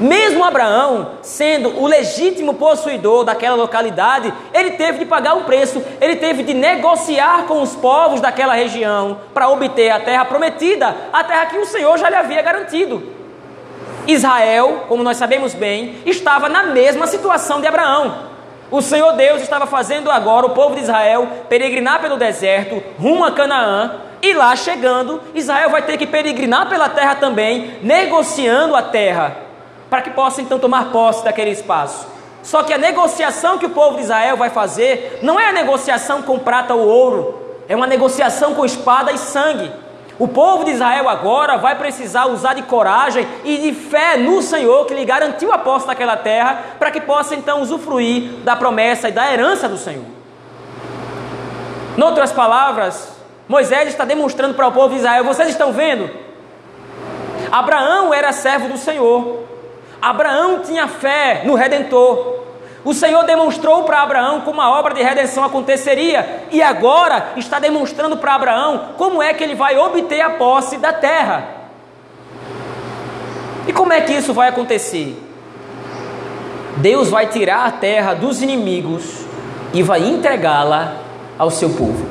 Mesmo 0.00 0.44
Abraão, 0.44 1.14
sendo 1.22 1.80
o 1.80 1.86
legítimo 1.86 2.54
possuidor 2.54 3.24
daquela 3.24 3.56
localidade, 3.56 4.32
ele 4.54 4.72
teve 4.72 5.00
de 5.00 5.04
pagar 5.04 5.34
um 5.34 5.42
preço, 5.42 5.82
ele 6.00 6.14
teve 6.14 6.44
de 6.44 6.54
negociar 6.54 7.46
com 7.46 7.60
os 7.60 7.74
povos 7.74 8.20
daquela 8.20 8.54
região 8.54 9.18
para 9.34 9.48
obter 9.48 9.90
a 9.90 9.98
terra 9.98 10.24
prometida, 10.24 10.94
a 11.12 11.24
terra 11.24 11.46
que 11.46 11.58
o 11.58 11.66
Senhor 11.66 11.98
já 11.98 12.08
lhe 12.08 12.14
havia 12.14 12.40
garantido. 12.42 13.02
Israel, 14.06 14.84
como 14.88 15.02
nós 15.02 15.16
sabemos 15.16 15.52
bem, 15.52 15.96
estava 16.06 16.48
na 16.48 16.62
mesma 16.62 17.08
situação 17.08 17.60
de 17.60 17.66
Abraão. 17.66 18.28
O 18.70 18.80
Senhor 18.80 19.14
Deus 19.14 19.42
estava 19.42 19.66
fazendo 19.66 20.12
agora 20.12 20.46
o 20.46 20.50
povo 20.50 20.76
de 20.76 20.82
Israel 20.82 21.26
peregrinar 21.48 22.00
pelo 22.00 22.16
deserto 22.16 22.80
rumo 23.00 23.24
a 23.24 23.32
Canaã, 23.32 24.02
e 24.22 24.32
lá 24.32 24.54
chegando, 24.54 25.20
Israel 25.34 25.70
vai 25.70 25.82
ter 25.82 25.96
que 25.96 26.06
peregrinar 26.06 26.68
pela 26.68 26.88
terra 26.88 27.16
também, 27.16 27.78
negociando 27.82 28.76
a 28.76 28.82
terra 28.82 29.47
para 29.88 30.02
que 30.02 30.10
possa 30.10 30.42
então 30.42 30.58
tomar 30.58 30.90
posse 30.92 31.24
daquele 31.24 31.50
espaço. 31.50 32.06
Só 32.42 32.62
que 32.62 32.72
a 32.72 32.78
negociação 32.78 33.58
que 33.58 33.66
o 33.66 33.70
povo 33.70 33.96
de 33.96 34.02
Israel 34.02 34.36
vai 34.36 34.50
fazer 34.50 35.18
não 35.22 35.38
é 35.38 35.48
a 35.48 35.52
negociação 35.52 36.22
com 36.22 36.38
prata 36.38 36.74
ou 36.74 36.86
ouro, 36.86 37.42
é 37.68 37.76
uma 37.76 37.86
negociação 37.86 38.54
com 38.54 38.64
espada 38.64 39.12
e 39.12 39.18
sangue. 39.18 39.70
O 40.18 40.26
povo 40.26 40.64
de 40.64 40.72
Israel 40.72 41.08
agora 41.08 41.58
vai 41.58 41.76
precisar 41.76 42.26
usar 42.26 42.54
de 42.54 42.62
coragem 42.62 43.26
e 43.44 43.58
de 43.58 43.72
fé 43.72 44.16
no 44.16 44.42
Senhor 44.42 44.84
que 44.86 44.94
lhe 44.94 45.04
garantiu 45.04 45.52
a 45.52 45.58
posse 45.58 45.86
daquela 45.86 46.16
terra, 46.16 46.60
para 46.78 46.90
que 46.90 47.00
possa 47.00 47.36
então 47.36 47.60
usufruir 47.62 48.40
da 48.42 48.56
promessa 48.56 49.08
e 49.08 49.12
da 49.12 49.32
herança 49.32 49.68
do 49.68 49.76
Senhor. 49.76 50.04
Em 51.96 52.02
outras 52.02 52.32
palavras, 52.32 53.12
Moisés 53.46 53.88
está 53.88 54.04
demonstrando 54.04 54.54
para 54.54 54.66
o 54.66 54.72
povo 54.72 54.90
de 54.90 54.96
Israel: 54.96 55.24
vocês 55.24 55.48
estão 55.50 55.72
vendo? 55.72 56.10
Abraão 57.52 58.12
era 58.12 58.32
servo 58.32 58.68
do 58.68 58.76
Senhor, 58.76 59.44
Abraão 60.00 60.60
tinha 60.60 60.86
fé 60.86 61.42
no 61.44 61.54
Redentor. 61.54 62.38
O 62.84 62.94
Senhor 62.94 63.24
demonstrou 63.24 63.82
para 63.82 64.02
Abraão 64.02 64.42
como 64.42 64.60
a 64.60 64.70
obra 64.78 64.94
de 64.94 65.02
redenção 65.02 65.44
aconteceria 65.44 66.44
e 66.50 66.62
agora 66.62 67.32
está 67.36 67.58
demonstrando 67.58 68.16
para 68.16 68.34
Abraão 68.34 68.90
como 68.96 69.22
é 69.22 69.34
que 69.34 69.42
ele 69.42 69.54
vai 69.54 69.76
obter 69.76 70.20
a 70.20 70.30
posse 70.30 70.78
da 70.78 70.92
terra. 70.92 71.48
E 73.66 73.72
como 73.72 73.92
é 73.92 74.00
que 74.00 74.12
isso 74.12 74.32
vai 74.32 74.48
acontecer? 74.48 75.20
Deus 76.76 77.10
vai 77.10 77.26
tirar 77.26 77.66
a 77.66 77.72
terra 77.72 78.14
dos 78.14 78.40
inimigos 78.40 79.26
e 79.74 79.82
vai 79.82 80.06
entregá-la 80.06 80.94
ao 81.36 81.50
seu 81.50 81.70
povo. 81.70 82.06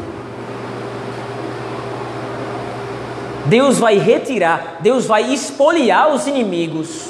Deus 3.45 3.80
vai 3.80 3.97
retirar, 3.97 4.78
Deus 4.82 5.06
vai 5.06 5.34
expoliar 5.34 6.13
os 6.13 6.28
inimigos 6.28 7.10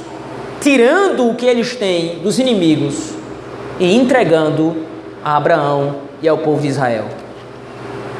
tirando 0.59 1.29
o 1.29 1.35
que 1.35 1.45
eles 1.45 1.75
têm 1.75 2.19
dos 2.19 2.39
inimigos 2.39 3.13
e 3.79 3.95
entregando 3.95 4.85
a 5.23 5.37
Abraão 5.37 5.97
e 6.21 6.27
ao 6.27 6.37
povo 6.37 6.61
de 6.61 6.67
Israel. 6.67 7.05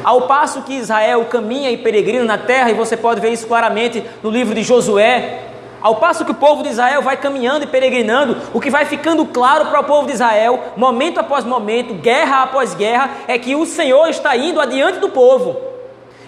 Ao 0.04 0.22
passo 0.22 0.62
que 0.62 0.74
Israel 0.74 1.24
caminha 1.26 1.70
e 1.70 1.76
peregrina 1.76 2.24
na 2.24 2.38
terra, 2.38 2.70
e 2.70 2.74
você 2.74 2.96
pode 2.96 3.20
ver 3.20 3.32
isso 3.32 3.46
claramente 3.46 4.02
no 4.22 4.30
livro 4.30 4.54
de 4.54 4.62
Josué, 4.62 5.44
ao 5.80 5.96
passo 5.96 6.24
que 6.24 6.30
o 6.30 6.34
povo 6.34 6.62
de 6.62 6.70
Israel 6.70 7.02
vai 7.02 7.16
caminhando 7.16 7.64
e 7.64 7.68
peregrinando, 7.68 8.36
o 8.52 8.60
que 8.60 8.70
vai 8.70 8.84
ficando 8.84 9.24
claro 9.26 9.66
para 9.66 9.80
o 9.80 9.84
povo 9.84 10.06
de 10.06 10.12
Israel, 10.12 10.72
momento 10.76 11.18
após 11.18 11.44
momento, 11.44 11.94
guerra 11.94 12.42
após 12.42 12.74
guerra, 12.74 13.10
é 13.28 13.38
que 13.38 13.54
o 13.54 13.66
Senhor 13.66 14.08
está 14.08 14.36
indo 14.36 14.60
adiante 14.60 14.98
do 14.98 15.08
povo. 15.08 15.56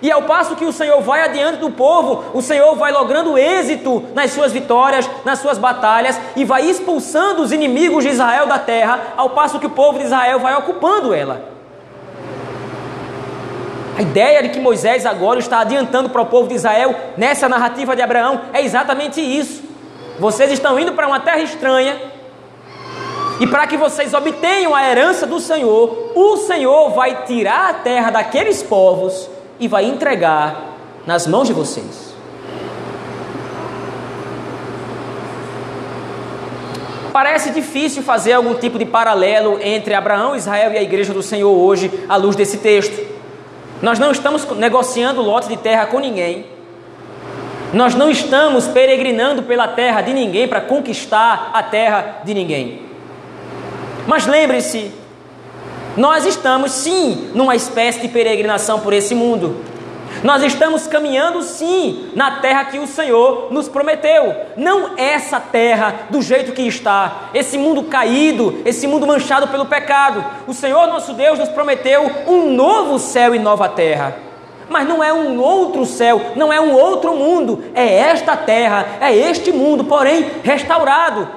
E 0.03 0.11
ao 0.11 0.23
passo 0.23 0.57
que 0.57 0.65
o 0.65 0.73
Senhor 0.73 1.01
vai 1.03 1.23
adiante 1.23 1.59
do 1.59 1.71
povo, 1.71 2.25
o 2.33 2.41
Senhor 2.41 2.75
vai 2.75 2.91
logrando 2.91 3.37
êxito 3.37 4.05
nas 4.15 4.31
suas 4.31 4.51
vitórias, 4.51 5.09
nas 5.25 5.41
suas 5.41 5.59
batalhas 5.59 6.19
e 6.35 6.45
vai 6.45 6.65
expulsando 6.65 7.43
os 7.43 7.53
inimigos 7.53 8.05
de 8.05 8.11
Israel 8.11 8.47
da 8.47 8.59
terra, 8.59 8.99
ao 9.17 9.31
passo 9.31 9.59
que 9.59 9.67
o 9.67 9.71
povo 9.71 9.99
de 9.99 10.05
Israel 10.05 10.39
vai 10.39 10.57
ocupando 10.57 11.13
ela. 11.13 11.51
A 13.99 14.03
ideia 14.03 14.43
de 14.43 14.49
que 14.49 14.59
Moisés 14.59 15.05
agora 15.05 15.39
está 15.39 15.61
adiantando 15.61 16.09
para 16.09 16.23
o 16.23 16.27
povo 16.27 16.49
de 16.49 16.55
Israel 16.55 16.97
nessa 17.19 17.47
narrativa 17.47 17.95
de 17.95 18.01
Abraão 18.01 18.41
é 18.55 18.63
exatamente 18.63 19.21
isso. 19.21 19.63
Vocês 20.19 20.51
estão 20.51 20.79
indo 20.81 20.93
para 20.93 21.07
uma 21.07 21.21
terra 21.21 21.41
estranha, 21.41 22.01
e 23.41 23.47
para 23.47 23.67
que 23.67 23.77
vocês 23.77 24.13
obtenham 24.13 24.75
a 24.75 24.87
herança 24.87 25.27
do 25.27 25.41
Senhor, 25.41 26.13
o 26.15 26.37
Senhor 26.39 26.91
vai 26.91 27.25
tirar 27.25 27.71
a 27.71 27.75
terra 27.75 28.11
daqueles 28.11 28.63
povos 28.63 29.29
e 29.61 29.69
vai 29.69 29.85
entregar 29.85 30.77
nas 31.07 31.27
mãos 31.27 31.47
de 31.47 31.53
vocês. 31.53 32.11
Parece 37.13 37.51
difícil 37.51 38.03
fazer 38.03 38.33
algum 38.33 38.55
tipo 38.55 38.79
de 38.79 38.85
paralelo 38.85 39.59
entre 39.61 39.95
Abraão, 39.95 40.35
Israel 40.35 40.73
e 40.73 40.79
a 40.79 40.83
igreja 40.83 41.13
do 41.13 41.23
Senhor 41.23 41.51
hoje, 41.51 41.91
à 42.09 42.17
luz 42.17 42.37
desse 42.37 42.59
texto. 42.59 43.07
Nós 43.83 43.99
não 43.99 44.11
estamos 44.11 44.47
negociando 44.57 45.21
lote 45.21 45.49
de 45.49 45.57
terra 45.57 45.87
com 45.87 45.99
ninguém. 45.99 46.47
Nós 47.73 47.95
não 47.95 48.11
estamos 48.11 48.67
peregrinando 48.67 49.43
pela 49.43 49.69
terra 49.69 50.01
de 50.01 50.13
ninguém 50.13 50.49
para 50.49 50.61
conquistar 50.61 51.51
a 51.53 51.63
terra 51.63 52.21
de 52.25 52.35
ninguém. 52.35 52.83
Mas 54.07 54.27
lembre-se 54.27 54.93
nós 56.01 56.25
estamos 56.25 56.73
sim 56.73 57.31
numa 57.35 57.55
espécie 57.55 58.01
de 58.01 58.09
peregrinação 58.09 58.81
por 58.81 58.95
esse 58.95 59.15
mundo. 59.15 59.63
Nós 60.25 60.43
estamos 60.43 60.87
caminhando 60.87 61.43
sim 61.43 62.11
na 62.15 62.41
terra 62.41 62.65
que 62.65 62.79
o 62.79 62.87
Senhor 62.87 63.49
nos 63.51 63.69
prometeu. 63.69 64.35
Não 64.57 64.97
essa 64.97 65.39
terra 65.39 66.07
do 66.09 66.23
jeito 66.23 66.53
que 66.53 66.63
está, 66.63 67.29
esse 67.35 67.59
mundo 67.59 67.83
caído, 67.83 68.63
esse 68.65 68.87
mundo 68.87 69.07
manchado 69.07 69.49
pelo 69.49 69.67
pecado. 69.67 70.25
O 70.49 70.55
Senhor 70.55 70.87
nosso 70.87 71.13
Deus 71.13 71.39
nos 71.39 71.51
prometeu 71.51 72.11
um 72.27 72.51
novo 72.51 72.99
céu 72.99 73.35
e 73.35 73.39
nova 73.39 73.69
terra. 73.69 74.17
Mas 74.71 74.89
não 74.89 75.05
é 75.05 75.13
um 75.13 75.39
outro 75.39 75.85
céu, 75.85 76.33
não 76.35 76.51
é 76.51 76.59
um 76.59 76.73
outro 76.73 77.15
mundo, 77.15 77.63
é 77.75 77.99
esta 77.99 78.39
terra, 78.39 78.87
é 79.03 79.15
este 79.15 79.53
mundo, 79.53 79.85
porém 79.85 80.31
restaurado. 80.43 81.29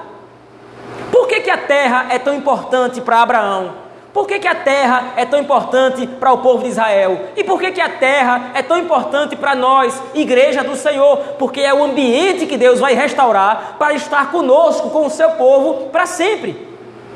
Por 1.12 1.28
que, 1.28 1.40
que 1.40 1.50
a 1.50 1.58
terra 1.58 2.06
é 2.08 2.18
tão 2.18 2.34
importante 2.34 3.02
para 3.02 3.20
Abraão? 3.20 3.83
Por 4.14 4.28
que, 4.28 4.38
que 4.38 4.46
a 4.46 4.54
terra 4.54 5.14
é 5.16 5.26
tão 5.26 5.40
importante 5.40 6.06
para 6.06 6.32
o 6.32 6.38
povo 6.38 6.62
de 6.62 6.68
Israel? 6.68 7.30
E 7.36 7.42
por 7.42 7.58
que, 7.58 7.72
que 7.72 7.80
a 7.80 7.88
terra 7.88 8.52
é 8.54 8.62
tão 8.62 8.78
importante 8.78 9.34
para 9.34 9.56
nós, 9.56 10.00
igreja 10.14 10.62
do 10.62 10.76
Senhor? 10.76 11.16
Porque 11.36 11.60
é 11.60 11.74
o 11.74 11.82
ambiente 11.82 12.46
que 12.46 12.56
Deus 12.56 12.78
vai 12.78 12.94
restaurar 12.94 13.74
para 13.76 13.92
estar 13.92 14.30
conosco, 14.30 14.90
com 14.90 15.06
o 15.06 15.10
seu 15.10 15.32
povo, 15.32 15.88
para 15.88 16.06
sempre. 16.06 16.64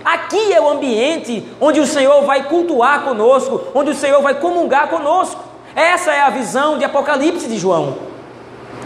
Aqui 0.05 0.53
é 0.53 0.61
o 0.61 0.69
ambiente 0.69 1.47
onde 1.61 1.79
o 1.79 1.87
Senhor 1.87 2.23
vai 2.23 2.49
cultuar 2.49 3.03
conosco, 3.03 3.63
onde 3.77 3.93
o 3.93 3.95
Senhor 3.95 4.21
vai 4.21 4.35
comungar 4.35 4.89
conosco. 4.89 5.41
Essa 5.77 6.13
é 6.13 6.21
a 6.21 6.31
visão 6.31 6.79
de 6.79 6.85
Apocalipse 6.85 7.47
de 7.47 7.59
João. 7.59 7.97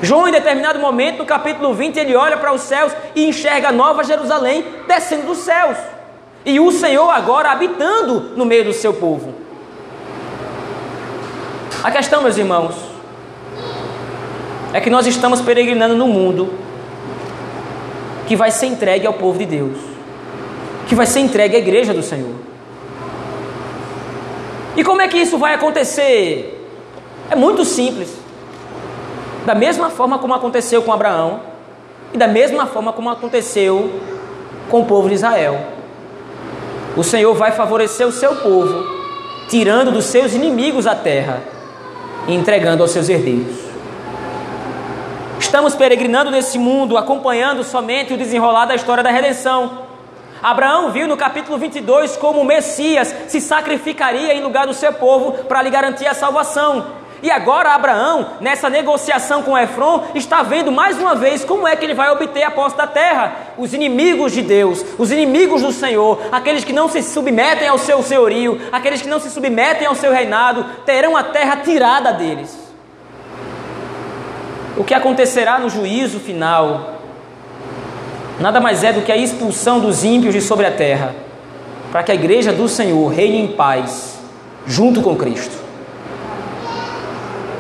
João, 0.03 0.29
em 0.29 0.33
determinado 0.33 0.79
momento, 0.79 1.20
no 1.20 1.25
capítulo 1.25 1.72
20, 1.72 1.96
ele 1.96 2.14
olha 2.14 2.37
para 2.37 2.53
os 2.53 2.61
céus 2.61 2.92
e 3.14 3.27
enxerga 3.27 3.68
a 3.68 3.72
nova 3.72 4.05
Jerusalém 4.05 4.66
descendo 4.87 5.29
dos 5.29 5.38
céus. 5.38 5.79
E 6.44 6.59
o 6.59 6.72
Senhor 6.72 7.09
agora 7.09 7.52
habitando 7.52 8.37
no 8.37 8.44
meio 8.44 8.64
do 8.64 8.72
seu 8.72 8.92
povo. 8.92 9.33
A 11.83 11.90
questão, 11.90 12.22
meus 12.22 12.37
irmãos, 12.37 12.74
é 14.72 14.81
que 14.81 14.90
nós 14.90 15.07
estamos 15.07 15.40
peregrinando 15.40 15.96
no 15.96 16.09
mundo 16.09 16.52
que 18.26 18.35
vai 18.35 18.50
ser 18.50 18.66
entregue 18.66 19.07
ao 19.07 19.12
povo 19.12 19.38
de 19.38 19.46
Deus, 19.46 19.78
que 20.88 20.94
vai 20.94 21.07
ser 21.07 21.20
entregue 21.20 21.57
à 21.57 21.59
igreja 21.59 21.92
do 21.92 22.02
Senhor. 22.02 22.35
E 24.76 24.83
como 24.83 25.00
é 25.00 25.09
que 25.09 25.18
isso 25.18 25.38
vai 25.38 25.55
acontecer? 25.55 26.66
É 27.31 27.37
muito 27.37 27.64
simples. 27.64 28.16
Da 29.44 29.55
mesma 29.55 29.90
forma 29.90 30.18
como 30.18 30.35
aconteceu 30.35 30.83
com 30.83 30.92
Abraão, 30.92 31.40
e 32.12 32.18
da 32.18 32.26
mesma 32.26 32.66
forma 32.66 32.92
como 32.92 33.11
aconteceu 33.11 34.00
com 34.70 34.81
o 34.81 34.87
povo 34.87 35.09
de 35.09 35.14
Israel 35.14 35.71
o 36.96 37.02
Senhor 37.02 37.35
vai 37.35 37.52
favorecer 37.52 38.07
o 38.07 38.12
seu 38.12 38.37
povo, 38.37 38.85
tirando 39.48 39.90
dos 39.90 40.07
seus 40.07 40.35
inimigos 40.35 40.87
a 40.87 40.94
terra 40.94 41.42
e 42.28 42.35
entregando 42.35 42.83
aos 42.83 42.90
seus 42.90 43.09
herdeiros. 43.09 43.57
Estamos 45.38 45.74
peregrinando 45.74 46.31
nesse 46.31 46.59
mundo, 46.59 46.96
acompanhando 46.96 47.64
somente 47.64 48.14
o 48.14 48.16
desenrolar 48.16 48.66
da 48.66 48.74
história 48.74 49.02
da 49.02 49.11
redenção. 49.11 49.83
Abraão 50.42 50.90
viu 50.90 51.07
no 51.07 51.16
capítulo 51.16 51.59
22 51.59 52.16
como 52.16 52.40
o 52.40 52.44
Messias 52.44 53.14
se 53.28 53.40
sacrificaria 53.40 54.35
em 54.35 54.42
lugar 54.42 54.66
do 54.66 54.74
seu 54.74 54.92
povo 54.92 55.44
para 55.44 55.62
lhe 55.62 55.70
garantir 55.70 56.07
a 56.07 56.14
salvação. 56.14 57.01
E 57.22 57.30
agora 57.30 57.70
Abraão, 57.70 58.30
nessa 58.40 58.68
negociação 58.68 59.42
com 59.42 59.56
Efron, 59.56 60.08
está 60.12 60.42
vendo 60.42 60.72
mais 60.72 60.98
uma 60.98 61.14
vez 61.14 61.44
como 61.44 61.68
é 61.68 61.76
que 61.76 61.85
ele 61.85 61.94
vai 61.94 62.11
obter 62.11 62.42
a 62.42 62.50
posse 62.50 62.76
da 62.76 62.87
terra. 62.87 63.37
Os 63.56 63.72
inimigos 63.72 64.32
de 64.32 64.42
Deus, 64.42 64.85
os 64.98 65.12
inimigos 65.12 65.62
do 65.62 65.70
Senhor, 65.70 66.20
aqueles 66.32 66.64
que 66.64 66.72
não 66.72 66.88
se 66.88 67.00
submetem 67.00 67.68
ao 67.68 67.78
seu 67.78 68.02
senhorio, 68.02 68.61
aqueles 68.72 69.00
que 69.00 69.08
não 69.08 69.20
se 69.20 69.30
submetem 69.30 69.87
ao 69.87 69.94
seu 69.94 70.12
reinado, 70.12 70.66
terão 70.85 71.16
a 71.16 71.22
terra 71.22 71.58
tirada 71.58 72.12
deles. 72.12 72.58
O 74.76 74.82
que 74.82 74.92
acontecerá 74.94 75.61
no 75.61 75.70
juízo 75.70 76.18
final 76.18 76.94
nada 78.40 78.61
mais 78.61 78.82
é 78.82 78.92
do 78.92 79.02
que 79.02 79.12
a 79.12 79.16
expulsão 79.16 79.78
dos 79.78 80.02
ímpios 80.02 80.35
de 80.35 80.40
sobre 80.40 80.66
a 80.66 80.72
terra, 80.72 81.14
para 81.92 82.02
que 82.02 82.11
a 82.11 82.14
igreja 82.16 82.52
do 82.52 82.68
Senhor 82.68 83.06
reine 83.06 83.38
em 83.38 83.48
paz, 83.48 84.18
junto 84.66 85.00
com 85.00 85.14
Cristo. 85.14 85.62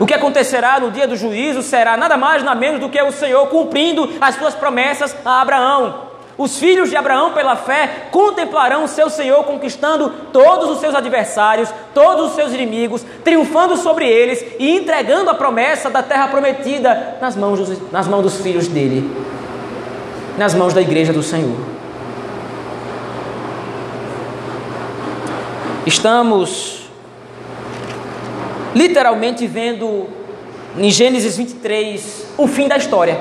O 0.02 0.04
que 0.04 0.14
acontecerá 0.14 0.80
no 0.80 0.90
dia 0.90 1.06
do 1.06 1.14
juízo 1.14 1.62
será 1.62 1.96
nada 1.96 2.16
mais 2.16 2.42
nada 2.42 2.58
menos 2.58 2.80
do 2.80 2.88
que 2.88 3.00
o 3.00 3.12
Senhor 3.12 3.46
cumprindo 3.46 4.10
as 4.20 4.34
suas 4.34 4.52
promessas 4.52 5.14
a 5.24 5.40
Abraão. 5.40 6.10
Os 6.36 6.58
filhos 6.58 6.90
de 6.90 6.96
Abraão, 6.96 7.30
pela 7.34 7.54
fé, 7.54 8.08
contemplarão 8.10 8.82
o 8.82 8.88
seu 8.88 9.08
Senhor 9.08 9.44
conquistando 9.44 10.10
todos 10.32 10.68
os 10.70 10.80
seus 10.80 10.92
adversários, 10.96 11.72
todos 11.94 12.30
os 12.30 12.34
seus 12.34 12.52
inimigos, 12.52 13.06
triunfando 13.22 13.76
sobre 13.76 14.04
eles 14.08 14.44
e 14.58 14.76
entregando 14.76 15.30
a 15.30 15.34
promessa 15.34 15.88
da 15.88 16.02
terra 16.02 16.26
prometida 16.26 17.18
nas 17.20 17.36
mãos 17.36 17.60
dos, 17.60 17.92
nas 17.92 18.08
mãos 18.08 18.24
dos 18.24 18.40
filhos 18.40 18.66
dele, 18.66 19.08
nas 20.36 20.52
mãos 20.52 20.74
da 20.74 20.82
igreja 20.82 21.12
do 21.12 21.22
Senhor. 21.22 21.60
Estamos 25.86 26.81
literalmente 28.74 29.46
vendo 29.46 30.08
em 30.76 30.90
Gênesis 30.90 31.36
23 31.36 32.26
o 32.36 32.46
fim 32.46 32.68
da 32.68 32.76
história. 32.76 33.18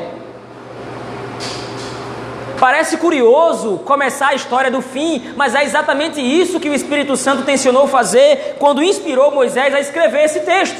Parece 2.60 2.98
curioso 2.98 3.80
começar 3.80 4.28
a 4.28 4.36
história 4.36 4.70
do 4.70 4.84
fim, 4.84 5.34
mas 5.36 5.56
é 5.56 5.64
exatamente 5.64 6.22
isso 6.22 6.60
que 6.60 6.70
o 6.70 6.74
Espírito 6.76 7.18
Santo 7.18 7.42
tensionou 7.42 7.88
fazer 7.88 8.56
quando 8.60 8.84
inspirou 8.84 9.32
Moisés 9.32 9.74
a 9.74 9.80
escrever 9.80 10.26
esse 10.26 10.42
texto. 10.42 10.78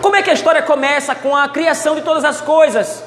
Como 0.00 0.16
é 0.16 0.22
que 0.22 0.30
a 0.30 0.32
história 0.32 0.60
começa? 0.60 1.14
Com 1.14 1.36
a 1.36 1.48
criação 1.48 1.94
de 1.94 2.02
todas 2.02 2.24
as 2.24 2.40
coisas, 2.40 3.04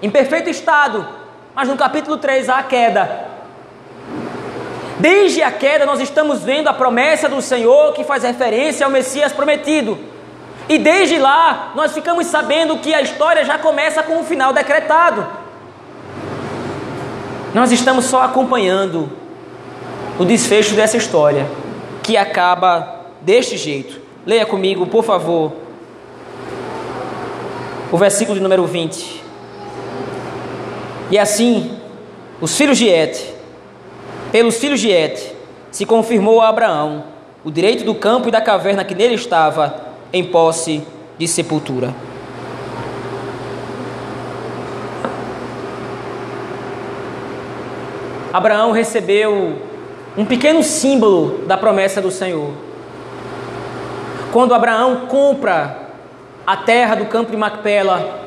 em 0.00 0.08
perfeito 0.08 0.48
estado, 0.48 1.04
mas 1.52 1.68
no 1.68 1.76
capítulo 1.76 2.16
3 2.16 2.48
há 2.48 2.58
a 2.58 2.62
queda. 2.62 3.25
Desde 4.98 5.42
a 5.42 5.50
queda, 5.50 5.84
nós 5.84 6.00
estamos 6.00 6.42
vendo 6.42 6.68
a 6.68 6.72
promessa 6.72 7.28
do 7.28 7.42
Senhor 7.42 7.92
que 7.92 8.02
faz 8.02 8.22
referência 8.22 8.86
ao 8.86 8.90
Messias 8.90 9.32
prometido. 9.32 9.98
E 10.68 10.78
desde 10.78 11.18
lá, 11.18 11.72
nós 11.74 11.92
ficamos 11.92 12.26
sabendo 12.26 12.78
que 12.78 12.94
a 12.94 13.02
história 13.02 13.44
já 13.44 13.58
começa 13.58 14.02
com 14.02 14.20
o 14.20 14.24
final 14.24 14.52
decretado. 14.52 15.26
Nós 17.54 17.70
estamos 17.72 18.06
só 18.06 18.22
acompanhando 18.22 19.10
o 20.18 20.24
desfecho 20.24 20.74
dessa 20.74 20.96
história, 20.96 21.46
que 22.02 22.16
acaba 22.16 23.06
deste 23.20 23.56
jeito. 23.56 24.00
Leia 24.24 24.46
comigo, 24.46 24.86
por 24.86 25.04
favor, 25.04 25.52
o 27.92 27.96
versículo 27.96 28.36
de 28.36 28.42
número 28.42 28.66
20. 28.66 29.22
E 31.10 31.18
assim, 31.18 31.78
os 32.40 32.56
filhos 32.56 32.78
de 32.78 32.88
Et, 32.88 33.35
pelos 34.32 34.58
filhos 34.58 34.80
de 34.80 34.90
Et, 34.90 35.34
se 35.70 35.84
confirmou 35.84 36.40
a 36.40 36.48
Abraão 36.48 37.04
o 37.44 37.50
direito 37.50 37.84
do 37.84 37.94
campo 37.94 38.28
e 38.28 38.30
da 38.30 38.40
caverna 38.40 38.84
que 38.84 38.94
nele 38.94 39.14
estava 39.14 39.86
em 40.12 40.24
posse 40.24 40.82
de 41.18 41.28
sepultura. 41.28 41.94
Abraão 48.32 48.70
recebeu 48.70 49.54
um 50.16 50.24
pequeno 50.24 50.62
símbolo 50.62 51.46
da 51.46 51.56
promessa 51.56 52.02
do 52.02 52.10
Senhor. 52.10 52.50
Quando 54.32 54.52
Abraão 54.52 55.06
compra 55.06 55.86
a 56.46 56.56
terra 56.56 56.96
do 56.96 57.06
campo 57.06 57.30
de 57.30 57.36
Macpela, 57.36 58.20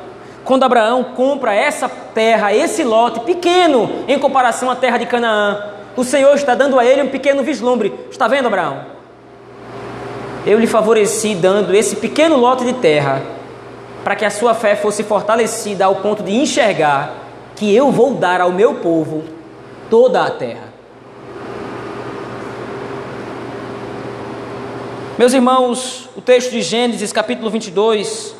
quando 0.44 0.64
Abraão 0.64 1.04
compra 1.04 1.54
essa 1.54 1.88
terra, 1.88 2.52
esse 2.52 2.82
lote 2.82 3.20
pequeno 3.20 4.04
em 4.08 4.18
comparação 4.18 4.70
à 4.70 4.74
terra 4.74 4.98
de 4.98 5.06
Canaã, 5.06 5.62
o 5.96 6.04
Senhor 6.04 6.34
está 6.34 6.54
dando 6.54 6.78
a 6.78 6.84
ele 6.84 7.02
um 7.02 7.08
pequeno 7.08 7.42
vislumbre. 7.42 7.92
Está 8.10 8.28
vendo, 8.28 8.46
Abraão? 8.46 8.86
Eu 10.46 10.58
lhe 10.58 10.66
favoreci 10.66 11.34
dando 11.34 11.74
esse 11.74 11.96
pequeno 11.96 12.36
lote 12.36 12.64
de 12.64 12.72
terra 12.74 13.22
para 14.02 14.16
que 14.16 14.24
a 14.24 14.30
sua 14.30 14.54
fé 14.54 14.74
fosse 14.74 15.02
fortalecida 15.02 15.84
ao 15.84 15.96
ponto 15.96 16.22
de 16.22 16.32
enxergar 16.32 17.14
que 17.56 17.74
eu 17.74 17.90
vou 17.90 18.14
dar 18.14 18.40
ao 18.40 18.50
meu 18.50 18.76
povo 18.76 19.24
toda 19.90 20.22
a 20.22 20.30
terra. 20.30 20.70
Meus 25.18 25.34
irmãos, 25.34 26.08
o 26.16 26.22
texto 26.22 26.50
de 26.50 26.62
Gênesis, 26.62 27.12
capítulo 27.12 27.50
22, 27.50 28.34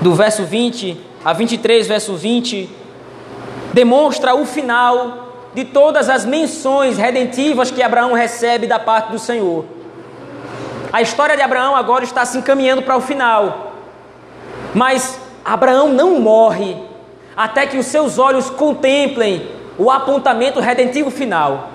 do 0.00 0.14
verso 0.14 0.44
20 0.44 0.98
a 1.22 1.34
23, 1.34 1.86
verso 1.86 2.14
20, 2.14 2.70
demonstra 3.74 4.34
o 4.34 4.46
final 4.46 5.31
de 5.54 5.64
todas 5.64 6.08
as 6.08 6.24
menções 6.24 6.96
redentivas 6.96 7.70
que 7.70 7.82
Abraão 7.82 8.12
recebe 8.12 8.66
da 8.66 8.78
parte 8.78 9.12
do 9.12 9.18
Senhor. 9.18 9.64
A 10.92 11.00
história 11.00 11.36
de 11.36 11.42
Abraão 11.42 11.74
agora 11.74 12.04
está 12.04 12.24
se 12.24 12.38
encaminhando 12.38 12.82
para 12.82 12.96
o 12.96 13.00
final. 13.00 13.72
Mas 14.74 15.18
Abraão 15.44 15.88
não 15.88 16.20
morre 16.20 16.76
até 17.36 17.66
que 17.66 17.78
os 17.78 17.86
seus 17.86 18.18
olhos 18.18 18.50
contemplem 18.50 19.48
o 19.78 19.90
apontamento 19.90 20.60
redentivo 20.60 21.10
final. 21.10 21.70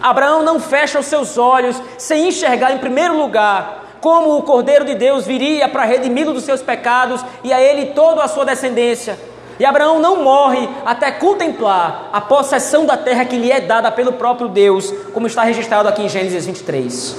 Abraão 0.00 0.42
não 0.42 0.58
fecha 0.58 0.98
os 0.98 1.06
seus 1.06 1.36
olhos 1.36 1.80
sem 1.98 2.28
enxergar, 2.28 2.72
em 2.72 2.78
primeiro 2.78 3.16
lugar, 3.16 3.98
como 4.00 4.36
o 4.36 4.42
Cordeiro 4.42 4.84
de 4.84 4.94
Deus 4.94 5.26
viria 5.26 5.68
para 5.68 5.84
redimi-lo 5.84 6.32
dos 6.32 6.44
seus 6.44 6.62
pecados 6.62 7.24
e 7.44 7.52
a 7.52 7.60
ele 7.60 7.86
toda 7.86 8.22
a 8.22 8.28
sua 8.28 8.44
descendência. 8.44 9.18
E 9.58 9.64
Abraão 9.64 9.98
não 9.98 10.22
morre 10.22 10.68
até 10.84 11.10
contemplar 11.10 12.08
a 12.12 12.20
possessão 12.20 12.86
da 12.86 12.96
terra 12.96 13.24
que 13.24 13.36
lhe 13.36 13.50
é 13.50 13.60
dada 13.60 13.90
pelo 13.90 14.12
próprio 14.14 14.48
Deus, 14.48 14.92
como 15.12 15.26
está 15.26 15.42
registrado 15.42 15.88
aqui 15.88 16.02
em 16.02 16.08
Gênesis 16.08 16.46
23. 16.46 17.16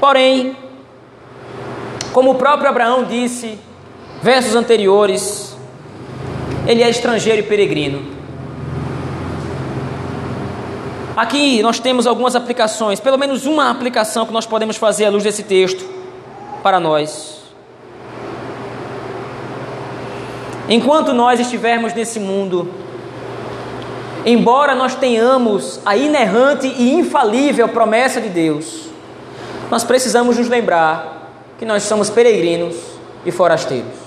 Porém, 0.00 0.56
como 2.12 2.32
o 2.32 2.34
próprio 2.34 2.68
Abraão 2.68 3.04
disse, 3.04 3.58
versos 4.22 4.54
anteriores, 4.54 5.56
ele 6.66 6.82
é 6.82 6.90
estrangeiro 6.90 7.40
e 7.40 7.42
peregrino. 7.42 8.12
Aqui 11.16 11.62
nós 11.62 11.78
temos 11.78 12.06
algumas 12.06 12.34
aplicações, 12.34 12.98
pelo 12.98 13.18
menos 13.18 13.44
uma 13.44 13.70
aplicação 13.70 14.24
que 14.24 14.32
nós 14.32 14.46
podemos 14.46 14.76
fazer 14.76 15.04
à 15.04 15.10
luz 15.10 15.22
desse 15.22 15.42
texto 15.42 15.84
para 16.62 16.80
nós. 16.80 17.41
Enquanto 20.68 21.12
nós 21.12 21.40
estivermos 21.40 21.92
nesse 21.92 22.20
mundo, 22.20 22.72
embora 24.24 24.74
nós 24.74 24.94
tenhamos 24.94 25.80
a 25.84 25.96
inerrante 25.96 26.66
e 26.66 26.92
infalível 26.94 27.68
promessa 27.68 28.20
de 28.20 28.28
Deus, 28.28 28.88
nós 29.70 29.82
precisamos 29.82 30.38
nos 30.38 30.48
lembrar 30.48 31.30
que 31.58 31.64
nós 31.64 31.82
somos 31.82 32.10
peregrinos 32.10 32.76
e 33.24 33.32
forasteiros. 33.32 34.02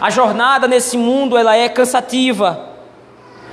A 0.00 0.10
jornada 0.10 0.68
nesse 0.68 0.98
mundo 0.98 1.36
ela 1.36 1.56
é 1.56 1.68
cansativa. 1.68 2.68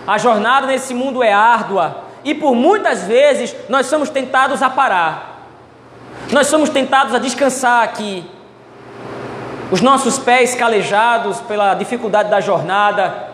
A 0.06 0.18
jornada 0.18 0.68
nesse 0.68 0.94
mundo 0.94 1.24
é 1.24 1.32
árdua 1.32 2.04
e 2.24 2.34
por 2.34 2.56
muitas 2.56 3.04
vezes 3.04 3.56
nós 3.70 3.86
somos 3.86 4.10
tentados 4.10 4.62
a 4.62 4.70
parar. 4.70 5.48
Nós 6.32 6.48
somos 6.48 6.70
tentados 6.70 7.14
a 7.14 7.20
descansar 7.20 7.84
aqui. 7.84 8.26
Os 9.72 9.80
nossos 9.80 10.20
pés 10.20 10.54
calejados 10.54 11.40
pela 11.40 11.74
dificuldade 11.74 12.30
da 12.30 12.42
jornada, 12.42 13.30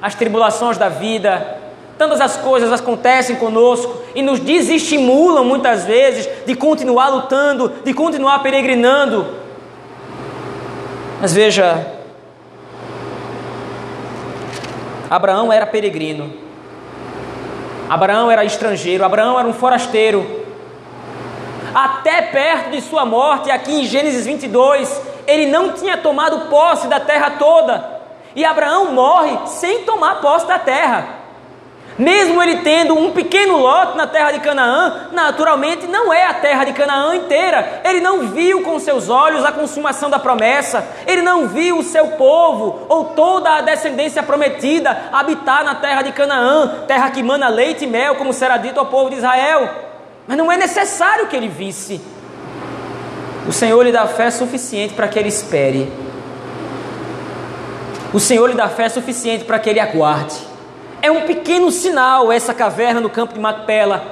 as 0.00 0.14
tribulações 0.14 0.78
da 0.78 0.88
vida, 0.88 1.58
tantas 1.98 2.20
as 2.20 2.36
coisas 2.36 2.72
acontecem 2.72 3.36
conosco 3.36 4.00
e 4.14 4.22
nos 4.22 4.40
desestimulam 4.40 5.44
muitas 5.44 5.84
vezes 5.84 6.28
de 6.46 6.54
continuar 6.54 7.08
lutando, 7.08 7.72
de 7.84 7.92
continuar 7.92 8.38
peregrinando. 8.38 9.26
Mas 11.20 11.34
veja, 11.34 11.86
Abraão 15.10 15.52
era 15.52 15.66
peregrino. 15.66 16.32
Abraão 17.88 18.30
era 18.30 18.44
estrangeiro, 18.44 19.04
Abraão 19.04 19.38
era 19.38 19.48
um 19.48 19.52
forasteiro. 19.52 20.39
Até 21.74 22.22
perto 22.22 22.70
de 22.70 22.80
sua 22.80 23.04
morte, 23.04 23.50
aqui 23.50 23.80
em 23.80 23.84
Gênesis 23.84 24.26
22, 24.26 25.00
ele 25.26 25.46
não 25.46 25.72
tinha 25.72 25.96
tomado 25.96 26.48
posse 26.48 26.88
da 26.88 26.98
terra 26.98 27.32
toda. 27.38 28.00
E 28.34 28.44
Abraão 28.44 28.92
morre 28.92 29.46
sem 29.46 29.84
tomar 29.84 30.20
posse 30.20 30.46
da 30.46 30.58
terra. 30.58 31.20
Mesmo 31.98 32.42
ele 32.42 32.58
tendo 32.62 32.94
um 32.94 33.10
pequeno 33.10 33.58
lote 33.58 33.96
na 33.96 34.06
terra 34.06 34.32
de 34.32 34.40
Canaã, 34.40 35.08
naturalmente 35.12 35.86
não 35.86 36.10
é 36.10 36.24
a 36.24 36.32
terra 36.32 36.64
de 36.64 36.72
Canaã 36.72 37.14
inteira. 37.14 37.82
Ele 37.84 38.00
não 38.00 38.28
viu 38.28 38.62
com 38.62 38.78
seus 38.78 39.10
olhos 39.10 39.44
a 39.44 39.52
consumação 39.52 40.08
da 40.08 40.18
promessa, 40.18 40.86
ele 41.06 41.20
não 41.20 41.48
viu 41.48 41.78
o 41.78 41.82
seu 41.82 42.12
povo 42.12 42.86
ou 42.88 43.06
toda 43.06 43.50
a 43.50 43.60
descendência 43.60 44.22
prometida 44.22 45.10
habitar 45.12 45.62
na 45.62 45.74
terra 45.74 46.00
de 46.00 46.12
Canaã, 46.12 46.84
terra 46.86 47.10
que 47.10 47.22
mana 47.22 47.48
leite 47.48 47.84
e 47.84 47.86
mel, 47.86 48.14
como 48.14 48.32
será 48.32 48.56
dito 48.56 48.80
ao 48.80 48.86
povo 48.86 49.10
de 49.10 49.16
Israel. 49.16 49.89
Mas 50.30 50.38
não 50.38 50.52
é 50.52 50.56
necessário 50.56 51.26
que 51.26 51.34
ele 51.34 51.48
visse. 51.48 52.00
O 53.48 53.52
Senhor 53.52 53.82
lhe 53.82 53.90
dá 53.90 54.06
fé 54.06 54.30
suficiente 54.30 54.94
para 54.94 55.08
que 55.08 55.18
ele 55.18 55.28
espere. 55.28 55.92
o 58.12 58.20
Senhor 58.20 58.46
lhe 58.46 58.54
dá 58.54 58.68
fé 58.68 58.88
suficiente 58.88 59.44
para 59.44 59.58
que 59.58 59.68
ele 59.68 59.80
aguarde. 59.80 60.36
É 61.02 61.10
um 61.10 61.22
pequeno 61.22 61.68
sinal 61.72 62.30
essa 62.30 62.54
caverna 62.54 63.00
no 63.00 63.10
campo 63.10 63.34
de 63.34 63.40
Macpela. 63.40 64.04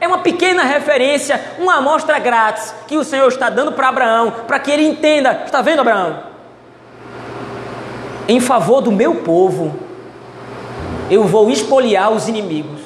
É 0.00 0.06
uma 0.06 0.18
pequena 0.18 0.62
referência, 0.62 1.56
uma 1.58 1.78
amostra 1.78 2.20
grátis 2.20 2.72
que 2.86 2.96
o 2.96 3.02
Senhor 3.02 3.26
está 3.26 3.50
dando 3.50 3.72
para 3.72 3.88
Abraão, 3.88 4.32
para 4.46 4.60
que 4.60 4.70
ele 4.70 4.86
entenda. 4.86 5.42
Está 5.46 5.62
vendo, 5.62 5.80
Abraão? 5.80 6.20
Em 8.28 8.38
favor 8.38 8.80
do 8.82 8.92
meu 8.92 9.16
povo, 9.16 9.74
eu 11.10 11.24
vou 11.24 11.50
espoliar 11.50 12.12
os 12.12 12.28
inimigos. 12.28 12.85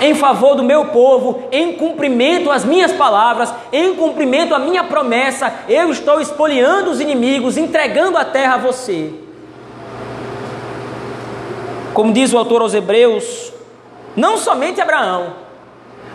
Em 0.00 0.14
favor 0.14 0.54
do 0.54 0.62
meu 0.62 0.86
povo, 0.86 1.44
em 1.50 1.72
cumprimento 1.72 2.50
às 2.50 2.64
minhas 2.64 2.92
palavras, 2.92 3.52
em 3.72 3.94
cumprimento 3.94 4.54
à 4.54 4.58
minha 4.58 4.84
promessa, 4.84 5.52
eu 5.68 5.90
estou 5.90 6.20
espoliando 6.20 6.90
os 6.90 7.00
inimigos, 7.00 7.56
entregando 7.56 8.18
a 8.18 8.24
terra 8.24 8.54
a 8.54 8.58
você. 8.58 9.12
Como 11.94 12.12
diz 12.12 12.32
o 12.34 12.38
autor 12.38 12.60
aos 12.60 12.74
Hebreus, 12.74 13.54
não 14.14 14.36
somente 14.36 14.82
Abraão, 14.82 15.32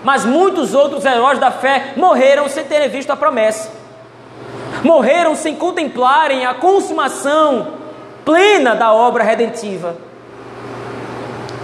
mas 0.04 0.26
muitos 0.26 0.76
outros 0.76 1.04
heróis 1.04 1.39
da 1.39 1.50
fé 1.50 1.94
morreram 1.96 2.48
sem 2.48 2.63
terem 2.63 2.88
visto 2.88 3.10
a 3.10 3.15
promessa. 3.15 3.72
Morreram 4.84 5.36
sem 5.36 5.56
contemplarem 5.56 6.46
a 6.46 6.54
consumação 6.54 7.80
plena 8.24 8.76
da 8.76 8.94
obra 8.94 9.24
redentiva. 9.24 9.96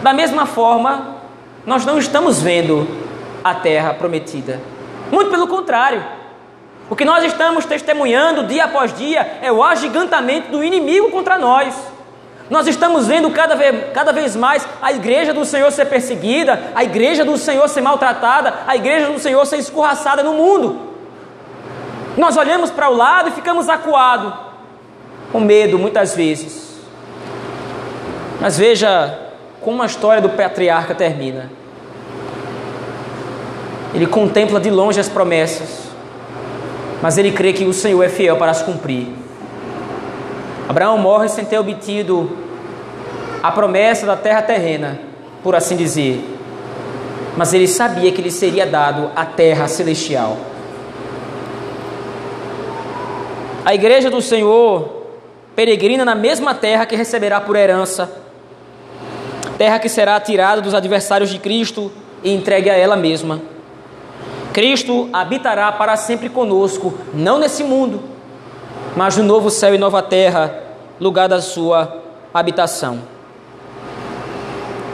Da 0.02 0.14
mesma 0.14 0.46
forma, 0.46 1.17
nós 1.68 1.86
não 1.86 2.00
estamos 2.00 2.42
vendo 2.42 2.88
a 3.44 3.54
terra 3.54 3.94
prometida. 3.94 4.62
Muito 5.12 5.30
pelo 5.30 5.48
contrário. 5.48 6.02
O 6.90 6.96
que 6.96 7.04
nós 7.04 7.26
estamos 7.26 7.66
testemunhando 7.66 8.48
dia 8.48 8.64
após 8.64 8.94
dia 8.94 9.40
é 9.42 9.52
o 9.52 9.62
agigantamento 9.62 10.50
do 10.50 10.64
inimigo 10.64 11.12
contra 11.12 11.38
nós. 11.38 11.76
Nós 12.50 12.68
estamos 12.68 13.06
vendo 13.06 13.30
cada 13.32 13.54
vez, 13.54 13.92
cada 13.94 14.14
vez 14.14 14.34
mais 14.34 14.66
a 14.82 14.94
igreja 14.94 15.34
do 15.34 15.44
Senhor 15.44 15.70
ser 15.70 15.88
perseguida, 15.88 16.72
a 16.74 16.86
igreja 16.86 17.26
do 17.26 17.38
Senhor 17.38 17.68
ser 17.68 17.82
maltratada, 17.82 18.60
a 18.66 18.74
igreja 18.74 19.08
do 19.08 19.20
Senhor 19.20 19.46
ser 19.46 19.58
escorraçada 19.58 20.24
no 20.24 20.36
mundo. 20.36 20.94
Nós 22.16 22.38
olhamos 22.38 22.72
para 22.72 22.90
o 22.90 22.96
lado 22.96 23.28
e 23.28 23.34
ficamos 23.34 23.68
acuados, 23.68 24.34
com 25.34 25.42
medo 25.42 25.78
muitas 25.78 26.16
vezes. 26.16 26.80
Mas 28.40 28.58
veja 28.58 29.27
como 29.68 29.84
a 29.84 29.86
história 29.86 30.22
do 30.22 30.30
patriarca 30.30 30.96
termina. 30.96 31.52
Ele 33.94 34.08
contempla 34.08 34.62
de 34.62 34.70
longe 34.70 34.98
as 34.98 35.10
promessas, 35.10 35.90
mas 37.02 37.18
ele 37.18 37.34
crê 37.34 37.52
que 37.52 37.66
o 37.66 37.74
Senhor 37.74 38.02
é 38.02 38.08
fiel 38.08 38.38
para 38.38 38.50
as 38.50 38.62
cumprir. 38.62 39.10
Abraão 40.70 40.98
morre 40.98 41.28
sem 41.28 41.44
ter 41.44 41.60
obtido 41.60 42.32
a 43.44 43.52
promessa 43.52 44.06
da 44.06 44.16
terra 44.16 44.42
terrena, 44.42 45.02
por 45.44 45.54
assim 45.54 45.76
dizer, 45.76 46.24
mas 47.36 47.54
ele 47.54 47.68
sabia 47.68 48.10
que 48.14 48.22
lhe 48.22 48.32
seria 48.32 48.66
dado 48.66 49.12
a 49.18 49.26
terra 49.26 49.68
celestial. 49.68 50.38
A 53.66 53.76
igreja 53.76 54.10
do 54.10 54.22
Senhor 54.22 55.04
peregrina 55.58 56.06
na 56.06 56.16
mesma 56.16 56.56
terra 56.56 56.86
que 56.86 56.96
receberá 56.96 57.42
por 57.42 57.58
herança, 57.58 58.27
terra 59.58 59.80
que 59.80 59.90
será 59.90 60.20
tirada 60.20 60.62
dos 60.62 60.74
adversários 60.74 61.30
de 61.30 61.40
Cristo 61.40 61.92
e 62.24 62.32
entregue 62.32 62.70
a 62.70 62.78
ela 62.78 62.96
mesma. 62.96 63.42
Cristo 64.54 65.10
habitará 65.14 65.72
para 65.72 65.96
sempre 65.96 66.30
conosco, 66.30 66.94
não 67.14 67.40
nesse 67.40 67.64
mundo, 67.64 68.02
mas 68.96 69.18
no 69.18 69.24
novo 69.24 69.50
céu 69.50 69.76
e 69.76 69.78
nova 69.78 70.02
terra, 70.02 70.64
lugar 71.00 71.28
da 71.28 71.42
sua 71.42 72.02
habitação. 72.34 73.00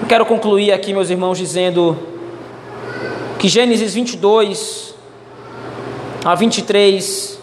Eu 0.02 0.08
quero 0.08 0.26
concluir 0.26 0.72
aqui, 0.72 0.92
meus 0.94 1.10
irmãos, 1.10 1.38
dizendo 1.38 1.98
que 3.40 3.48
Gênesis 3.48 3.94
22 3.94 4.94
a 6.26 6.36
23 6.36 7.40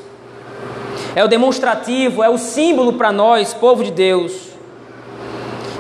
é 1.14 1.24
o 1.24 1.28
demonstrativo, 1.28 2.22
é 2.22 2.28
o 2.28 2.38
símbolo 2.38 2.92
para 2.94 3.10
nós, 3.10 3.52
povo 3.52 3.82
de 3.82 3.90
Deus, 3.90 4.49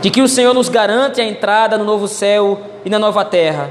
de 0.00 0.10
que 0.10 0.22
o 0.22 0.28
Senhor 0.28 0.54
nos 0.54 0.68
garante 0.68 1.20
a 1.20 1.24
entrada 1.24 1.76
no 1.76 1.84
novo 1.84 2.08
céu 2.08 2.60
e 2.84 2.90
na 2.90 2.98
nova 2.98 3.24
terra. 3.24 3.70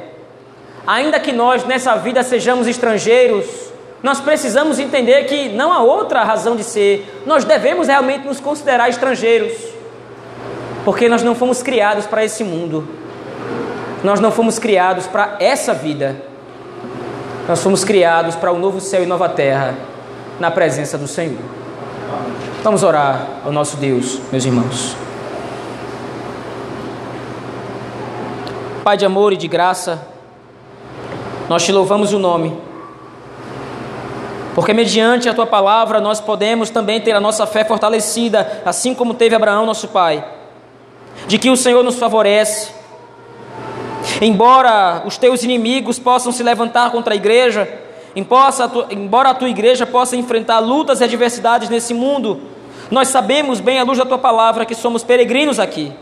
Ainda 0.85 1.19
que 1.19 1.31
nós 1.31 1.63
nessa 1.65 1.95
vida 1.95 2.23
sejamos 2.23 2.67
estrangeiros, 2.67 3.45
nós 4.01 4.19
precisamos 4.19 4.79
entender 4.79 5.25
que 5.25 5.49
não 5.49 5.73
há 5.73 5.81
outra 5.81 6.23
razão 6.23 6.55
de 6.55 6.63
ser. 6.63 7.21
Nós 7.25 7.43
devemos 7.43 7.87
realmente 7.87 8.25
nos 8.25 8.39
considerar 8.39 8.89
estrangeiros, 8.89 9.53
porque 10.85 11.09
nós 11.09 11.21
não 11.21 11.35
fomos 11.35 11.61
criados 11.61 12.05
para 12.05 12.23
esse 12.23 12.43
mundo. 12.43 12.87
Nós 14.03 14.19
não 14.19 14.31
fomos 14.31 14.57
criados 14.57 15.07
para 15.07 15.35
essa 15.39 15.73
vida. 15.73 16.15
Nós 17.47 17.61
fomos 17.61 17.83
criados 17.83 18.35
para 18.35 18.51
o 18.51 18.55
um 18.55 18.59
novo 18.59 18.79
céu 18.79 19.03
e 19.03 19.05
nova 19.05 19.27
terra, 19.27 19.75
na 20.39 20.49
presença 20.49 20.97
do 20.97 21.07
Senhor. 21.07 21.39
Vamos 22.63 22.83
orar 22.83 23.27
ao 23.43 23.51
nosso 23.51 23.75
Deus, 23.77 24.19
meus 24.31 24.45
irmãos. 24.45 25.08
Pai 28.89 28.97
de 28.97 29.05
amor 29.05 29.31
e 29.33 29.37
de 29.37 29.47
graça, 29.47 30.01
nós 31.47 31.63
te 31.63 31.71
louvamos 31.71 32.11
o 32.11 32.17
nome, 32.17 32.59
porque 34.55 34.73
mediante 34.73 35.29
a 35.29 35.33
tua 35.35 35.45
palavra 35.45 36.01
nós 36.01 36.19
podemos 36.19 36.71
também 36.71 36.99
ter 36.99 37.11
a 37.11 37.19
nossa 37.19 37.45
fé 37.45 37.63
fortalecida, 37.63 38.63
assim 38.65 38.95
como 38.95 39.13
teve 39.13 39.35
Abraão, 39.35 39.63
nosso 39.63 39.89
pai, 39.89 40.25
de 41.27 41.37
que 41.37 41.51
o 41.51 41.55
Senhor 41.55 41.83
nos 41.83 41.99
favorece. 41.99 42.71
Embora 44.19 45.03
os 45.05 45.19
teus 45.19 45.43
inimigos 45.43 45.99
possam 45.99 46.31
se 46.31 46.41
levantar 46.41 46.89
contra 46.91 47.13
a 47.13 47.15
igreja, 47.15 47.71
embora 48.15 49.29
a 49.29 49.35
tua 49.35 49.49
igreja 49.49 49.85
possa 49.85 50.15
enfrentar 50.15 50.57
lutas 50.57 50.99
e 50.99 51.03
adversidades 51.03 51.69
nesse 51.69 51.93
mundo, 51.93 52.41
nós 52.89 53.09
sabemos 53.09 53.59
bem 53.59 53.79
à 53.79 53.83
luz 53.83 53.99
da 53.99 54.05
tua 54.07 54.17
palavra 54.17 54.65
que 54.65 54.73
somos 54.73 55.03
peregrinos 55.03 55.59
aqui. 55.59 55.93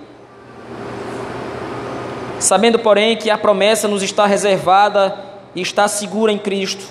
Sabendo, 2.39 2.79
porém, 2.79 3.17
que 3.17 3.29
a 3.29 3.37
promessa 3.37 3.87
nos 3.87 4.03
está 4.03 4.25
reservada 4.25 5.17
e 5.55 5.61
está 5.61 5.87
segura 5.87 6.31
em 6.31 6.37
Cristo. 6.37 6.85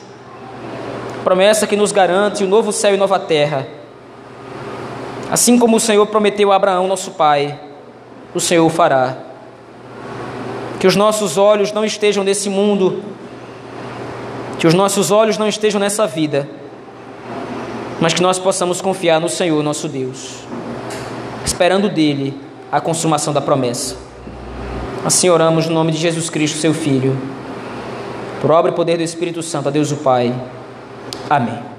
Promessa 1.23 1.67
que 1.67 1.77
nos 1.77 1.93
garante 1.93 2.45
o 2.45 2.49
novo 2.49 2.73
céu 2.73 2.95
e 2.95 2.97
nova 2.97 3.19
terra. 3.19 3.67
Assim 5.31 5.59
como 5.59 5.77
o 5.77 5.81
Senhor 5.81 6.07
prometeu 6.07 6.53
a 6.53 6.57
Abraão, 6.57 6.87
nosso 6.87 7.13
pai, 7.13 7.59
o 8.35 8.41
Senhor 8.41 8.65
o 8.65 8.71
fará. 8.71 9.17
Que 10.79 10.87
os 10.87 10.95
nossos 10.95 11.37
olhos 11.37 11.73
não 11.73 11.85
estejam 11.85 12.23
nesse 12.23 12.49
mundo, 12.49 13.03
que 14.59 14.67
os 14.67 14.75
nossos 14.75 15.11
olhos 15.11 15.39
não 15.39 15.49
estejam 15.49 15.81
nessa 15.81 16.07
vida, 16.07 16.49
mas 18.01 18.15
que 18.15 18.23
nós 18.23 18.39
possamos 18.39 18.81
confiar 18.81 19.21
no 19.21 19.29
Senhor, 19.29 19.63
nosso 19.63 19.89
Deus, 19.89 20.45
esperando 21.45 21.89
dele 21.89 22.39
a 22.71 22.81
consumação 22.81 23.33
da 23.33 23.41
promessa. 23.41 24.06
Assim 25.07 25.31
oramos 25.31 25.69
no 25.69 25.73
nome 25.73 25.93
de 25.93 25.99
Jesus 25.99 26.29
Cristo, 26.29 26.59
seu 26.59 26.75
Filho 26.75 27.17
por 28.41 28.51
obra 28.51 28.73
e 28.73 28.75
poder 28.75 28.97
do 28.97 29.05
Espírito 29.05 29.41
Santo, 29.41 29.69
a 29.69 29.71
Deus 29.71 29.93
o 29.93 29.99
Pai. 29.99 30.35
Amém. 31.31 31.76